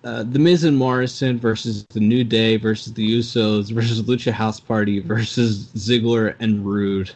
[0.04, 4.60] uh, the Miz and Morrison versus the New Day versus the Usos versus Lucha House
[4.60, 7.12] Party versus Ziggler and Roode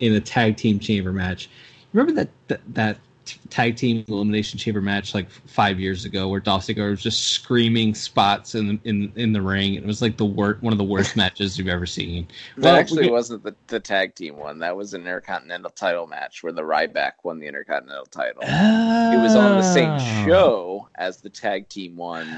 [0.00, 1.48] in a tag team chamber match.
[1.92, 6.40] Remember that that, that t- tag team elimination chamber match like five years ago where
[6.40, 9.74] Dolph Ziggler was just screaming spots in the, in in the ring.
[9.74, 12.26] It was like the wor- one of the worst matches you've ever seen.
[12.56, 14.58] That Well, we actually get- wasn't the, the tag team one.
[14.60, 18.42] That was an Intercontinental title match where the Ryback won the Intercontinental title.
[18.42, 20.24] It was on the same Oh.
[20.26, 22.28] show as the tag team one.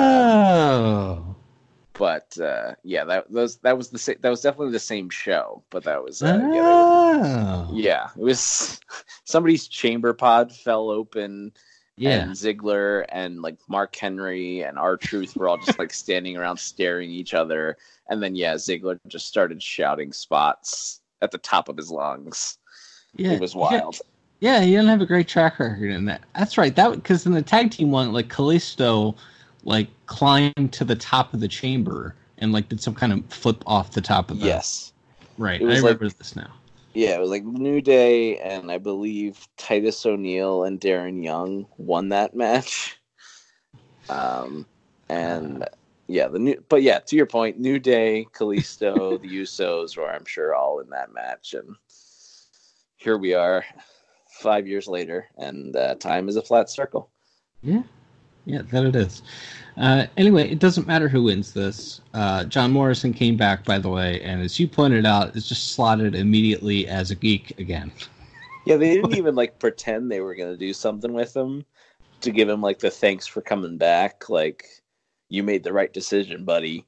[0.00, 1.27] Oh.
[1.98, 5.62] But uh, yeah, that those that was the sa- that was definitely the same show.
[5.70, 6.88] But that was uh, yeah, they were-
[7.20, 7.70] Oh.
[7.74, 8.80] yeah, it was
[9.24, 11.52] somebody's chamber pod fell open,
[11.96, 12.20] Yeah.
[12.22, 17.10] and Ziggler and like Mark Henry and R-Truth were all just like standing around staring
[17.10, 17.76] at each other,
[18.08, 22.58] and then yeah, Ziggler just started shouting spots at the top of his lungs.
[23.16, 23.32] Yeah.
[23.32, 23.98] It was wild.
[24.40, 26.22] Yeah, he didn't have a great track record in that.
[26.36, 26.76] That's right.
[26.76, 29.16] That because in the tag team one, like Kalisto,
[29.64, 33.62] like climbed to the top of the chamber and like did some kind of flip
[33.66, 34.46] off the top of the.
[34.46, 34.92] Yes,
[35.38, 35.60] right.
[35.60, 36.50] I remember like- this now.
[36.94, 42.08] Yeah, it was like New Day, and I believe Titus O'Neil and Darren Young won
[42.08, 42.98] that match.
[44.08, 44.66] Um,
[45.08, 45.64] and
[46.08, 50.24] yeah, the new, but yeah, to your point, New Day, Kalisto, the Usos were, I'm
[50.24, 51.76] sure, all in that match, and
[52.96, 53.64] here we are,
[54.40, 57.10] five years later, and uh, time is a flat circle.
[57.62, 57.82] Yeah,
[58.48, 59.22] yeah, that it is.
[59.76, 62.00] Uh, anyway, it doesn't matter who wins this.
[62.14, 65.74] Uh, John Morrison came back, by the way, and as you pointed out, is just
[65.74, 67.92] slotted immediately as a geek again.
[68.64, 71.64] Yeah, they didn't even like pretend they were going to do something with him
[72.22, 74.28] to give him like the thanks for coming back.
[74.28, 74.64] Like,
[75.28, 76.86] you made the right decision, buddy.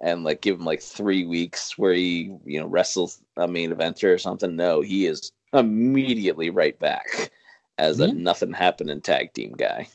[0.00, 4.14] And like give him like three weeks where he, you know, wrestles a main eventer
[4.14, 4.54] or something.
[4.54, 7.30] No, he is immediately right back
[7.78, 8.12] as a Yeah.
[8.12, 9.88] nothing happening tag team guy.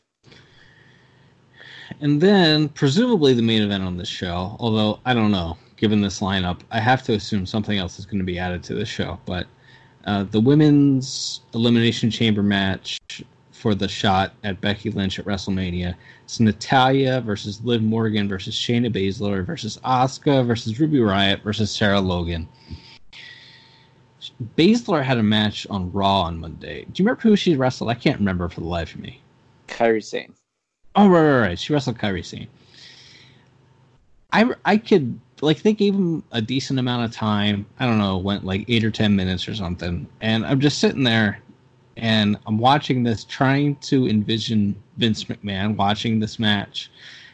[2.02, 6.20] And then, presumably, the main event on this show, although I don't know, given this
[6.20, 9.20] lineup, I have to assume something else is going to be added to the show.
[9.26, 9.48] But
[10.06, 13.00] uh, the women's Elimination Chamber match
[13.52, 15.96] for the shot at Becky Lynch at WrestleMania.
[16.26, 22.02] It's Natalya versus Liv Morgan versus Shayna Baszler versus Asuka versus Ruby Riot versus Sarah
[22.02, 22.48] Logan.
[24.58, 26.86] Baszler had a match on Raw on Monday.
[26.92, 27.90] Do you remember who she wrestled?
[27.90, 29.22] I can't remember for the life of me.
[29.68, 30.34] Kairi Sane.
[30.96, 31.60] Oh right, right, right.
[31.60, 32.48] She wrestled Kairi Sane.
[34.32, 37.66] I I could like they gave him a decent amount of time.
[37.80, 40.08] I don't know, went like eight or ten minutes or something.
[40.22, 41.40] And I'm just sitting there,
[41.98, 46.92] and I'm watching this, trying to envision Vince McMahon watching this match,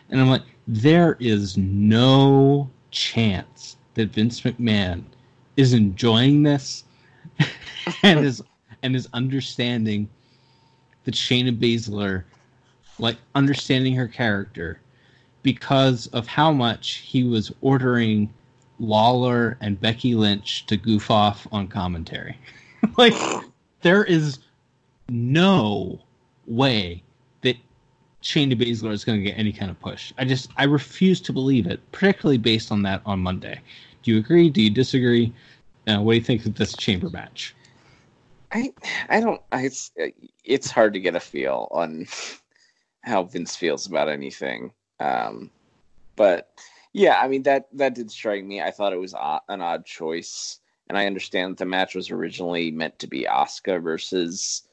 [0.10, 5.04] and I'm like, there is no chance that Vince McMahon
[5.58, 6.86] is enjoying this,
[8.04, 8.42] and is
[8.84, 10.10] and is understanding
[11.04, 12.24] that Shayna Baszler
[13.00, 14.80] like understanding her character
[15.42, 18.32] because of how much he was ordering
[18.80, 22.38] Lawler and Becky Lynch to goof off on commentary.
[22.98, 23.14] like
[23.82, 24.40] there is
[25.10, 26.00] no
[26.48, 27.04] way
[27.42, 27.58] that
[28.22, 30.14] Shayna Baszler is going to get any kind of push.
[30.18, 33.60] I just I refuse to believe it, particularly based on that on Monday.
[34.04, 34.50] Do you agree?
[34.50, 35.34] Do you disagree?
[35.88, 37.56] Uh, what do you think of this chamber match?
[38.52, 38.74] I
[39.10, 39.42] I don't.
[39.52, 39.92] I, it's
[40.44, 42.08] it's hard to get a feel on
[43.10, 44.72] how Vince feels about anything.
[45.00, 45.52] Um,
[46.16, 46.50] but
[46.94, 48.62] yeah, I mean that that did strike me.
[48.62, 52.12] I thought it was o- an odd choice, and I understand that the match was
[52.12, 54.64] originally meant to be Asuka versus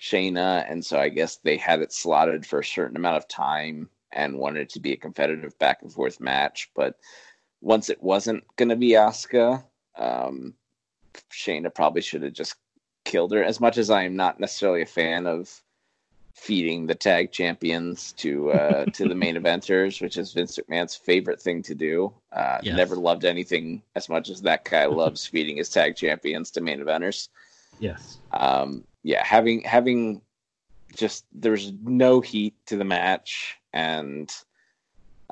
[0.00, 3.88] Shayna, and so I guess they had it slotted for a certain amount of time
[4.12, 6.70] and wanted it to be a competitive back and forth match.
[6.74, 6.98] But
[7.60, 9.64] once it wasn't going to be Asuka,
[9.98, 10.54] um,
[11.32, 12.56] Shayna probably should have just
[13.04, 13.42] killed her.
[13.42, 15.62] As much as I am not necessarily a fan of
[16.36, 21.40] feeding the tag champions to uh, to the main eventers, which is Vince McMahon's favorite
[21.40, 22.12] thing to do.
[22.30, 22.76] Uh, Yes.
[22.76, 26.80] Never loved anything as much as that guy loves feeding his tag champions to main
[26.80, 27.28] eventers.
[27.80, 28.18] Yes.
[28.32, 30.20] Um, yeah, having having
[30.94, 34.30] just there's no heat to the match, and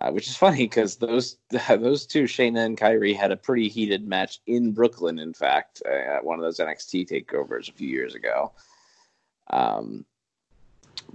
[0.00, 1.36] uh, which is funny because those
[1.68, 5.18] those two Shayna and Kairi had a pretty heated match in Brooklyn.
[5.18, 8.52] In fact, uh, at one of those NXT takeovers a few years ago.
[9.50, 10.06] Um,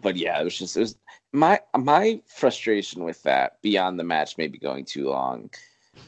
[0.01, 0.95] but yeah, it was just it was
[1.33, 5.49] my my frustration with that beyond the match maybe going too long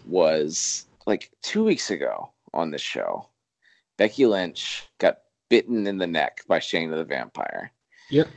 [0.05, 3.27] was like two weeks ago on this show,
[3.97, 7.71] Becky Lynch got bitten in the neck by Shayna the Vampire,
[8.09, 8.27] Yep.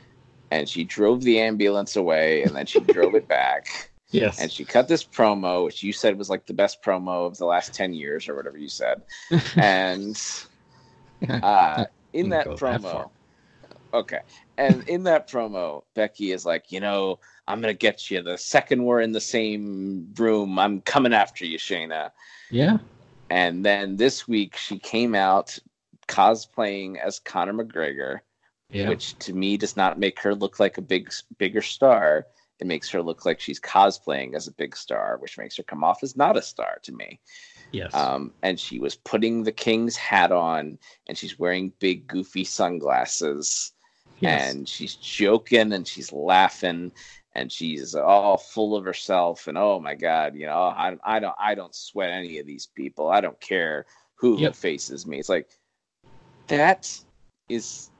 [0.51, 4.39] and she drove the ambulance away, and then she drove it back, Yes.
[4.39, 7.45] and she cut this promo, which you said was like the best promo of the
[7.45, 9.01] last ten years or whatever you said,
[9.55, 10.21] and
[11.29, 13.09] uh, in that that promo, far.
[13.95, 14.19] Okay,
[14.57, 18.21] and in that promo, Becky is like, you know, I'm gonna get you.
[18.21, 22.11] The second we're in the same room, I'm coming after you, Shayna.
[22.51, 22.77] yeah.
[23.29, 25.57] And then this week, she came out
[26.07, 28.19] cosplaying as Conor McGregor,
[28.69, 28.89] Yeah.
[28.89, 32.27] which to me does not make her look like a big, bigger star.
[32.59, 35.83] It makes her look like she's cosplaying as a big star, which makes her come
[35.83, 37.19] off as not a star to me.
[37.71, 37.93] yes.
[37.93, 43.73] Um, and she was putting the king's hat on, and she's wearing big, goofy sunglasses,
[44.19, 44.53] yes.
[44.53, 46.91] and she's joking and she's laughing,
[47.33, 49.47] and she's all full of herself.
[49.47, 52.67] And oh my god, you know, I, I don't, I don't sweat any of these
[52.75, 53.09] people.
[53.09, 53.85] I don't care
[54.15, 54.55] who Yep.
[54.55, 55.19] faces me.
[55.19, 55.49] It's like
[56.47, 56.89] that
[57.49, 57.91] is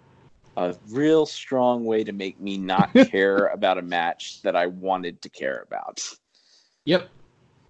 [0.57, 5.21] a real strong way to make me not care about a match that I wanted
[5.23, 6.01] to care about
[6.85, 7.09] yep.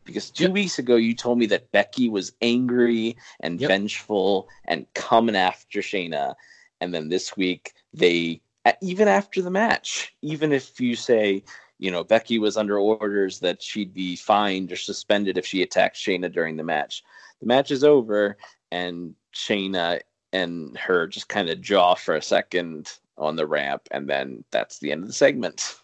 [0.05, 0.51] because two Yep.
[0.51, 3.69] weeks ago you told me that Becky was angry and Yep.
[3.69, 6.35] vengeful and coming after Shayna,
[6.81, 8.41] and then this week they
[8.81, 11.43] even after the match, even if you say
[11.79, 15.97] you know Becky was under orders that she'd be fined or suspended if she attacked
[15.97, 17.03] Shayna during the match,
[17.39, 18.37] the match is over
[18.71, 20.01] and Shayna
[20.33, 24.79] and her just kind of jaw for a second on the ramp, and then that's
[24.79, 25.79] the end of the segment.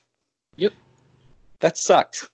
[0.58, 0.74] Yep.
[1.60, 2.30] That sucked.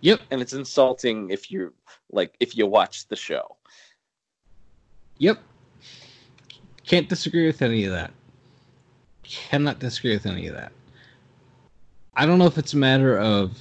[0.00, 0.20] Yep.
[0.30, 1.72] And it's insulting if you
[2.10, 3.56] like if you watch the show.
[5.18, 5.38] Yep.
[6.84, 8.12] Can't disagree with any of that.
[9.24, 10.72] Cannot disagree with any of that.
[12.16, 13.58] I don't know if it's a matter of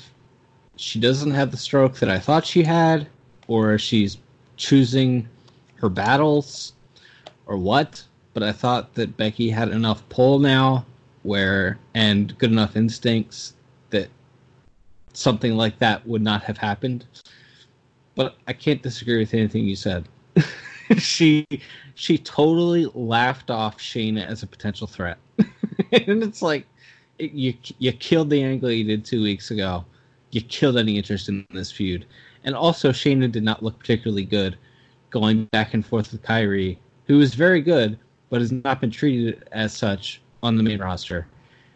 [0.76, 3.08] she doesn't have the stroke that I thought she had,
[3.48, 4.18] or she's
[4.58, 5.28] choosing
[5.76, 6.74] her battles,
[7.46, 8.04] or what.
[8.34, 10.86] But I thought that Becky had enough pull now,
[11.24, 13.54] where and good enough instincts
[13.92, 14.10] that
[15.14, 17.06] something like that would not have happened.
[18.16, 20.08] But I can't disagree with anything you said.
[20.98, 21.46] she
[21.96, 25.18] she totally laughed off Shayna as a potential threat,
[25.92, 26.66] and it's like
[27.20, 29.86] it, you you killed the angle you did two weeks ago.
[30.32, 32.06] You killed any interest in this feud,
[32.44, 34.58] and also Shayna did not look particularly good
[35.10, 39.48] going back and forth with Kairi, who is very good, but has not been treated
[39.52, 41.28] as such on the main roster.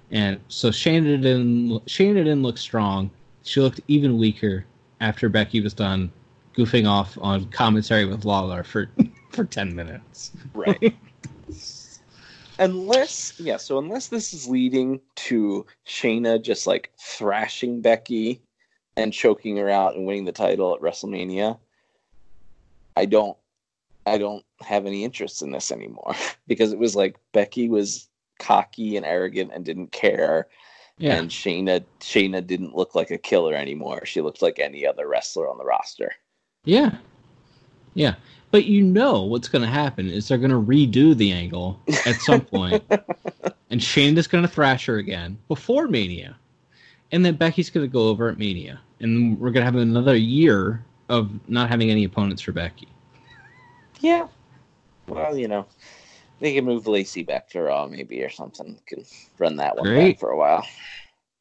[0.09, 3.09] And so Shayna didn't Shayna didn't look strong.
[3.43, 4.65] She looked even weaker
[4.99, 6.11] after Becky was done
[6.55, 8.89] goofing off on commentary with Lawler for
[9.29, 10.31] for ten minutes.
[10.53, 10.95] Right.
[12.59, 18.41] Unless yeah, so unless this is leading to Shayna just like thrashing Becky
[18.95, 21.57] and choking her out and winning the title at WrestleMania,
[22.95, 23.37] I don't
[24.05, 26.15] I don't have any interest in this anymore
[26.47, 28.07] because it was like Becky was
[28.39, 30.47] cocky and arrogant and didn't care.
[30.97, 31.15] Yeah.
[31.15, 34.05] And Shayna Shayna didn't look like a killer anymore.
[34.05, 36.13] She looked like any other wrestler on the roster.
[36.63, 36.97] Yeah.
[37.97, 38.13] Yeah.
[38.51, 42.15] But you know what's going to happen is they're going to redo the angle at
[42.21, 42.81] some point,
[43.69, 46.37] and Shayna's going to thrash her again before Mania,
[47.11, 50.15] and then Becky's going to go over at Mania, and we're going to have another
[50.15, 52.87] year of not having any opponents for Becky.
[53.99, 54.27] Yeah.
[55.07, 55.65] Well, you know,
[56.39, 58.79] they can move Lacey back to Raw maybe or something.
[58.85, 59.03] Can
[59.39, 60.11] run that one Great.
[60.13, 60.65] back for a while.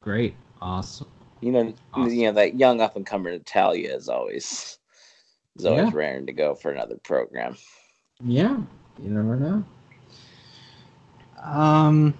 [0.01, 1.07] Great, awesome.
[1.39, 2.13] You know, Awesome.
[2.13, 4.79] you know that young up and comer Natalya is always
[5.57, 5.97] is always Yeah.
[5.97, 7.57] raring to go for another program.
[8.23, 8.57] Yeah,
[9.01, 9.63] you never know.
[11.43, 12.13] Um,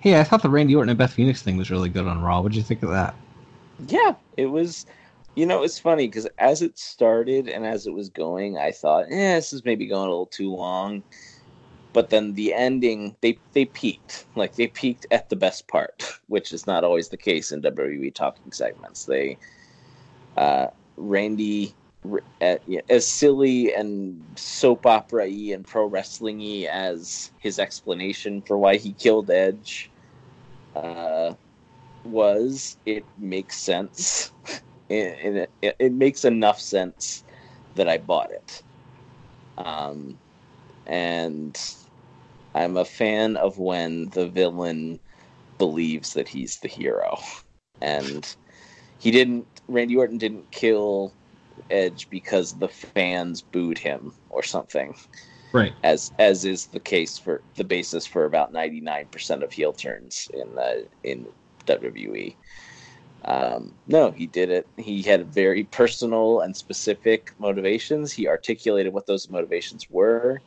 [0.00, 2.40] hey, I thought the Randy Orton and Beth Phoenix thing was really good on Raw.
[2.40, 3.14] What'd you think of that?
[3.88, 4.86] Yeah, it was.
[5.34, 9.06] You know, it's funny because as it started and as it was going, I thought,
[9.10, 11.02] "eh, this is maybe going a little too long."
[11.94, 14.26] But then the ending, they they peaked.
[14.36, 18.14] Like they peaked at the best part, which is not always the case in WWE
[18.14, 19.06] talking segments.
[19.06, 19.38] They,
[20.36, 21.74] uh, Randy,
[22.40, 22.56] uh,
[22.88, 28.76] as silly and soap opera y and pro wrestling y as his explanation for why
[28.76, 29.90] he killed Edge,
[30.74, 31.34] uh,
[32.04, 34.32] was, it makes sense.
[34.88, 37.24] it, it, it makes enough sense
[37.76, 38.62] that I bought it.
[39.58, 40.18] Um,
[40.86, 41.58] and
[42.54, 44.98] I'm a fan of when the villain
[45.58, 47.18] believes that he's the hero.
[47.80, 48.34] And
[48.98, 51.12] he didn't, Randy Orton didn't kill
[51.70, 54.94] Edge because the fans booed him or something,
[55.52, 55.72] Right.
[55.82, 60.54] as as is the case for the basis for about 99% of heel turns in
[60.54, 61.26] the in
[61.66, 62.34] WWE.
[63.24, 64.66] Um, no, he did it.
[64.76, 68.12] He had very personal and specific motivations.
[68.12, 70.40] He articulated what those motivations were.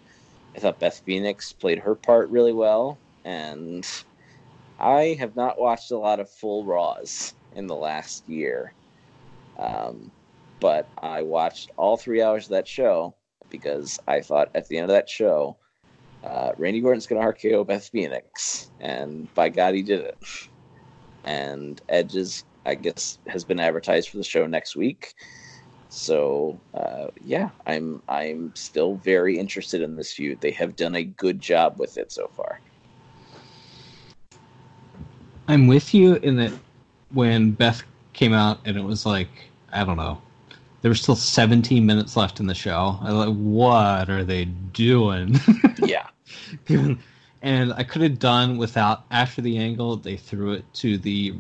[0.56, 3.88] I thought Beth Phoenix played her part really well, and
[4.80, 8.74] I have not watched a lot of full Raws in the last year.
[9.58, 10.12] Um,
[10.66, 13.14] but I watched all three hours of that show
[13.52, 15.58] because I thought at the end of that show,
[16.24, 20.18] uh, Randy Orton's going to RKO Beth Phoenix, and by God, he did it.
[21.24, 25.14] And Edge's, I guess, has been advertised for the show next week.
[25.90, 30.42] So uh, yeah, I'm I'm still very interested in this feud.
[30.42, 32.60] They have done a good job with it so far.
[35.48, 36.54] I'm with you in that
[37.12, 39.30] when Beth came out and it was like,
[39.72, 40.20] I don't know,
[40.86, 43.00] there was still 17 minutes left in the show.
[43.02, 45.40] I was like, what are they doing?
[45.80, 46.06] Yeah,
[47.42, 51.34] and I could have done without, after the angle, they threw it to the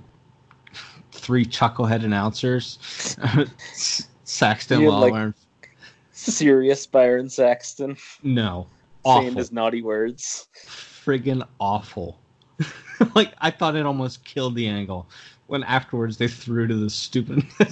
[1.11, 2.79] three chucklehead announcers.
[4.23, 5.33] Saxton, You had, like-
[6.11, 8.65] serious Byron Saxton no.
[9.03, 9.21] Awful.
[9.21, 10.47] saying his naughty words.
[10.65, 12.19] friggin' awful.
[13.13, 15.07] like I thought it almost killed the angle
[15.45, 17.71] when afterwards they threw to the stupid, the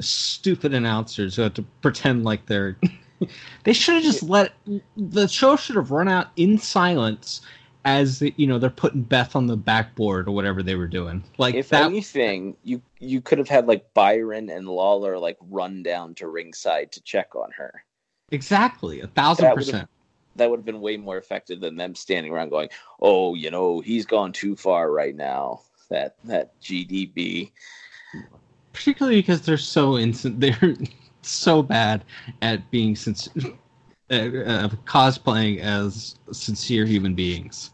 [0.00, 2.76] stupid announcers who have to pretend like they're.
[3.64, 4.52] they should have just let
[4.96, 7.40] the show should have run out in silence
[7.84, 11.22] as you know they're putting Beth on the backboard or whatever they were doing.
[11.38, 11.84] Like If that.
[11.84, 16.92] anything, you you could have had like Byron and Lawler like run down to ringside
[16.92, 17.84] to check on her.
[18.30, 19.88] exactly a thousand That would've- percent.
[20.36, 22.68] that would have been way more effective than them standing around going,
[23.00, 27.50] "Oh, you know, he's gone too far right now." That that GDB.
[28.72, 30.74] Particularly because they're so instant they're
[31.22, 32.04] so bad
[32.42, 33.28] at being since
[34.10, 37.70] uh, uh, cosplaying as sincere human beings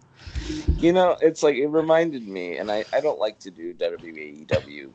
[0.78, 4.46] You know, it's like it reminded me, and I I don't like to do WWE
[4.46, 4.92] AEW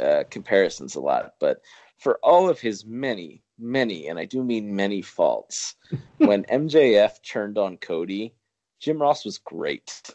[0.00, 1.62] uh, comparisons a lot, but
[1.98, 5.76] for all of his many many, and I do mean many faults,
[6.18, 8.34] when MJF turned on Cody,
[8.80, 10.10] Jim Ross was great.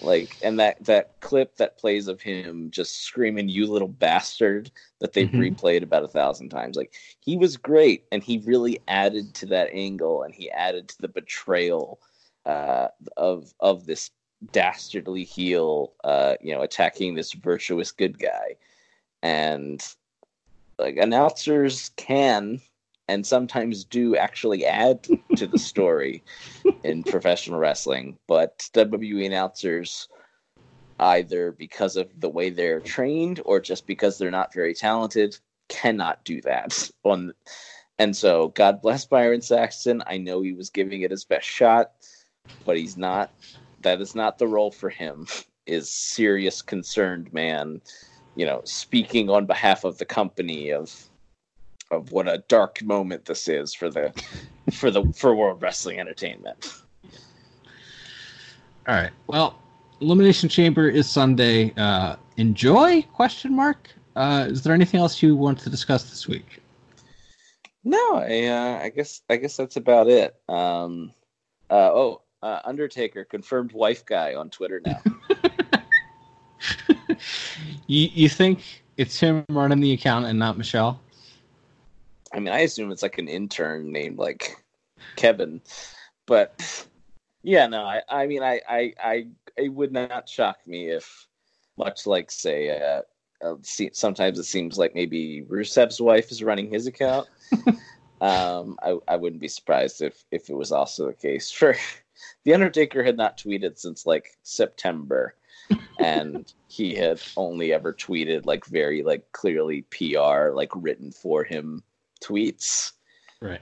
[0.00, 4.70] Like, and that that clip that plays of him just screaming "You little bastard"
[5.00, 5.56] that they've Mhm.
[5.56, 6.76] replayed about a thousand times.
[6.76, 10.98] Like, he was great, and he really added to that angle, and he added to
[11.00, 12.00] the betrayal
[12.44, 14.10] uh, of of this
[14.52, 18.56] dastardly heel, uh, you know, attacking this virtuous good guy,
[19.22, 19.82] and
[20.78, 22.60] like announcers can
[23.08, 26.24] and sometimes do actually add to the story
[26.84, 30.08] in professional wrestling, but WWE announcers
[30.98, 35.36] either because of the way they're trained or just because they're not very talented
[35.68, 37.32] cannot do that on
[37.98, 40.02] and so God bless Byron Saxton.
[40.06, 41.92] I know he was giving it his best shot,
[42.64, 43.32] but he's not
[43.80, 45.26] that is not the role for him.
[45.64, 47.80] Is serious concerned man,
[48.36, 50.94] you know, speaking on behalf of the company of
[51.90, 54.12] of what a dark moment this is for the
[54.72, 56.82] for the for World Wrestling Entertainment.
[58.88, 59.58] all right well
[60.00, 65.58] elimination chamber is sunday uh enjoy question mark uh is there anything else you want
[65.58, 66.60] to discuss this week
[67.84, 70.34] No, I, uh, I guess I guess that's about it.
[70.48, 71.12] Um,
[71.70, 75.00] uh, oh, uh, Undertaker confirmed wife guy on Twitter now.
[77.86, 80.98] you you think it's him running the account and not michelle
[82.32, 84.56] I mean, I assume it's like an intern named like
[85.16, 85.60] Kevin,
[86.26, 86.86] but
[87.42, 91.26] yeah, no, I, I mean, I, I, I, it would not shock me if,
[91.78, 93.02] much like say, uh,
[93.46, 97.28] uh, see, sometimes it seems like maybe Rusev's wife is running his account.
[98.20, 101.76] um, I, I wouldn't be surprised if if it was also the case for
[102.44, 105.34] the Undertaker had not tweeted since like September.
[105.98, 111.82] and he had only ever tweeted like very like clearly PR like written for him
[112.26, 112.92] tweets
[113.40, 113.60] right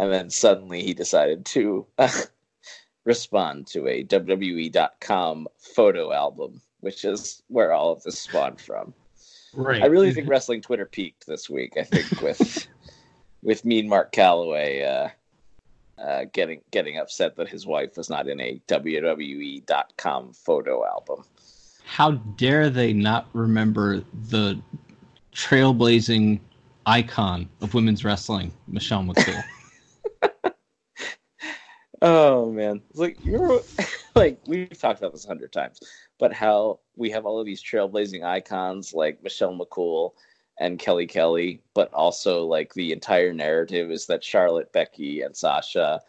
[0.00, 1.86] and then suddenly he decided to
[3.04, 8.94] respond to a WWE.com photo album, which is where all of this spawned from.
[9.52, 11.74] right I really think wrestling Twitter peaked this week.
[11.76, 12.66] I think with
[13.42, 18.40] with Mean Mark Calaway uh, uh, getting getting upset that his wife was not in
[18.40, 21.24] a WWE.com photo album.
[21.84, 24.58] how dare they not remember the
[25.34, 26.40] trailblazing
[26.90, 29.42] icon of women's wrestling, Michelle McCool?
[32.02, 33.60] Oh man, it's like you're
[34.14, 35.80] like we've talked about this a hundred times,
[36.18, 40.12] but how we have all of these trailblazing icons like Michelle McCool
[40.58, 46.00] and Kelly Kelly, but also like the entire narrative is that Charlotte, Becky, and Sasha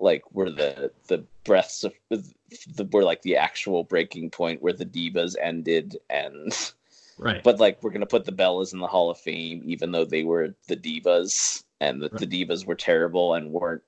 [0.00, 4.86] like were the the breaths of the were like the actual breaking point where the
[4.86, 6.72] divas ended and
[7.18, 7.42] right.
[7.42, 10.24] but like we're gonna put the Bellas in the Hall of Fame, even though they
[10.24, 13.82] were the divas, and that the divas were terrible and weren't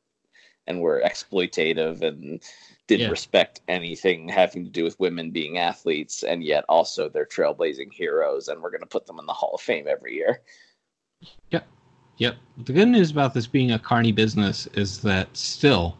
[0.66, 2.42] and were exploitative and
[2.88, 3.10] didn't Yeah.
[3.10, 8.48] respect anything having to do with women being athletes, and yet also they're trailblazing heroes,
[8.48, 10.42] and we're gonna put them in the Hall of Fame every year.
[12.18, 12.36] Yep.
[12.64, 15.98] The good news about this being a carny business is that still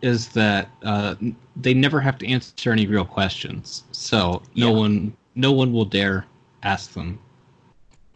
[0.00, 1.14] is that uh,
[1.56, 3.84] they never have to answer any real questions.
[3.92, 4.78] So no Yeah.
[4.78, 6.24] one no one will dare
[6.64, 7.18] ask them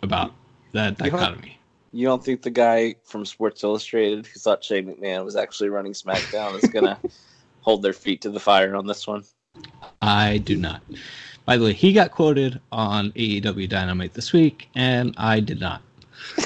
[0.03, 0.33] about
[0.73, 1.55] that You know- dichotomy.
[1.91, 5.93] You don't think the guy from Sports Illustrated who thought Shane McMahon was actually running
[5.95, 6.99] SmackDown is gonna
[7.63, 9.25] hold their feet to the fire on this one?
[10.03, 10.83] I do not.
[11.47, 15.81] By the way, he got quoted on AEW Dynamite this week, and I did not.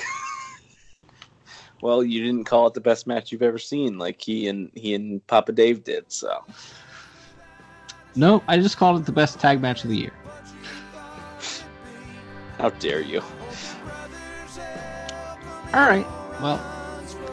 [1.83, 4.95] Well, you didn't call it the best match you've ever seen, like he and he
[4.95, 6.05] and Papa Dave did.
[6.13, 6.45] So
[8.15, 10.13] No, I just called it the best tag match of the year.
[12.63, 13.21] How dare you?
[15.75, 16.07] All right.
[16.41, 16.61] Well,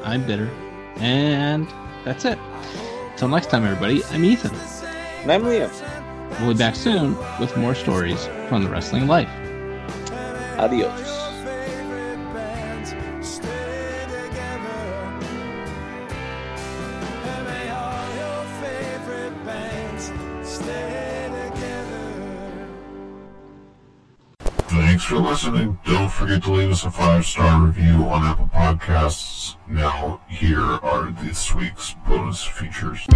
[0.04, 0.50] I'm bitter,
[0.96, 1.68] and
[2.04, 2.40] that's it.
[3.12, 4.04] Until next time, everybody.
[4.06, 4.56] I'm Ethan.
[5.22, 5.70] And I'm Liam.
[6.40, 9.30] We'll be back soon with more stories from the wrestling life.
[10.58, 11.19] Adios.
[25.44, 25.80] Listening.
[25.86, 29.56] Don't forget to leave us a five star review on Apple Podcasts.
[29.70, 33.08] Now, here are this week's bonus features.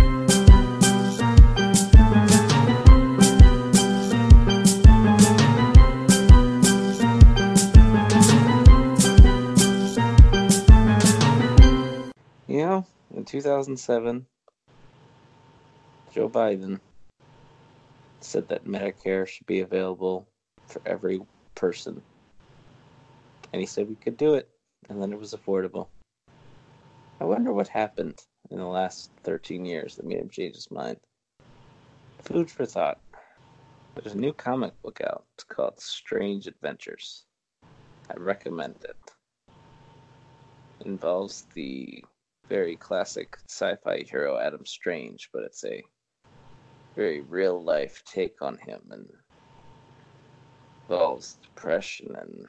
[12.47, 14.25] You know, in 2007,
[16.13, 16.79] Joe Biden
[18.21, 20.25] said that Medicare should be available
[20.67, 21.19] for every
[21.55, 22.01] person.
[23.53, 24.49] And he said we could do it,
[24.89, 25.87] and then it was affordable.
[27.21, 30.97] I wonder what happened in the last 13 years that made him change his mind.
[32.23, 32.99] Food for thought.
[33.95, 35.25] There's a new comic book out.
[35.35, 37.25] It's called Strange Adventures.
[38.09, 38.97] I recommend it.
[40.79, 42.03] It involves the
[42.49, 45.83] very classic sci-fi hero Adam Strange, but it's a
[46.95, 49.07] very real life take on him and
[50.89, 52.47] involves depression and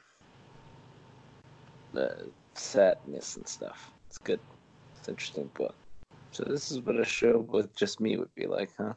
[1.94, 3.90] the sadness and stuff.
[4.08, 4.40] It's good.
[4.98, 5.74] It's interesting book.
[6.32, 8.94] So this is what a show with just me would be like, huh?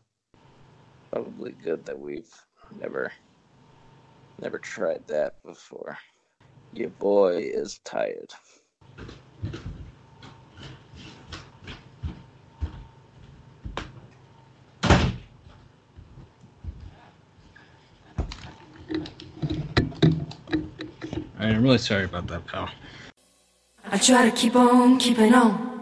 [1.11, 2.33] Probably good that we've
[2.79, 3.11] never
[4.41, 5.97] never tried that before.
[6.73, 8.33] Your boy is tired.
[21.58, 22.70] I'm really sorry about that, pal.
[23.86, 25.76] I try to keep on keeping on.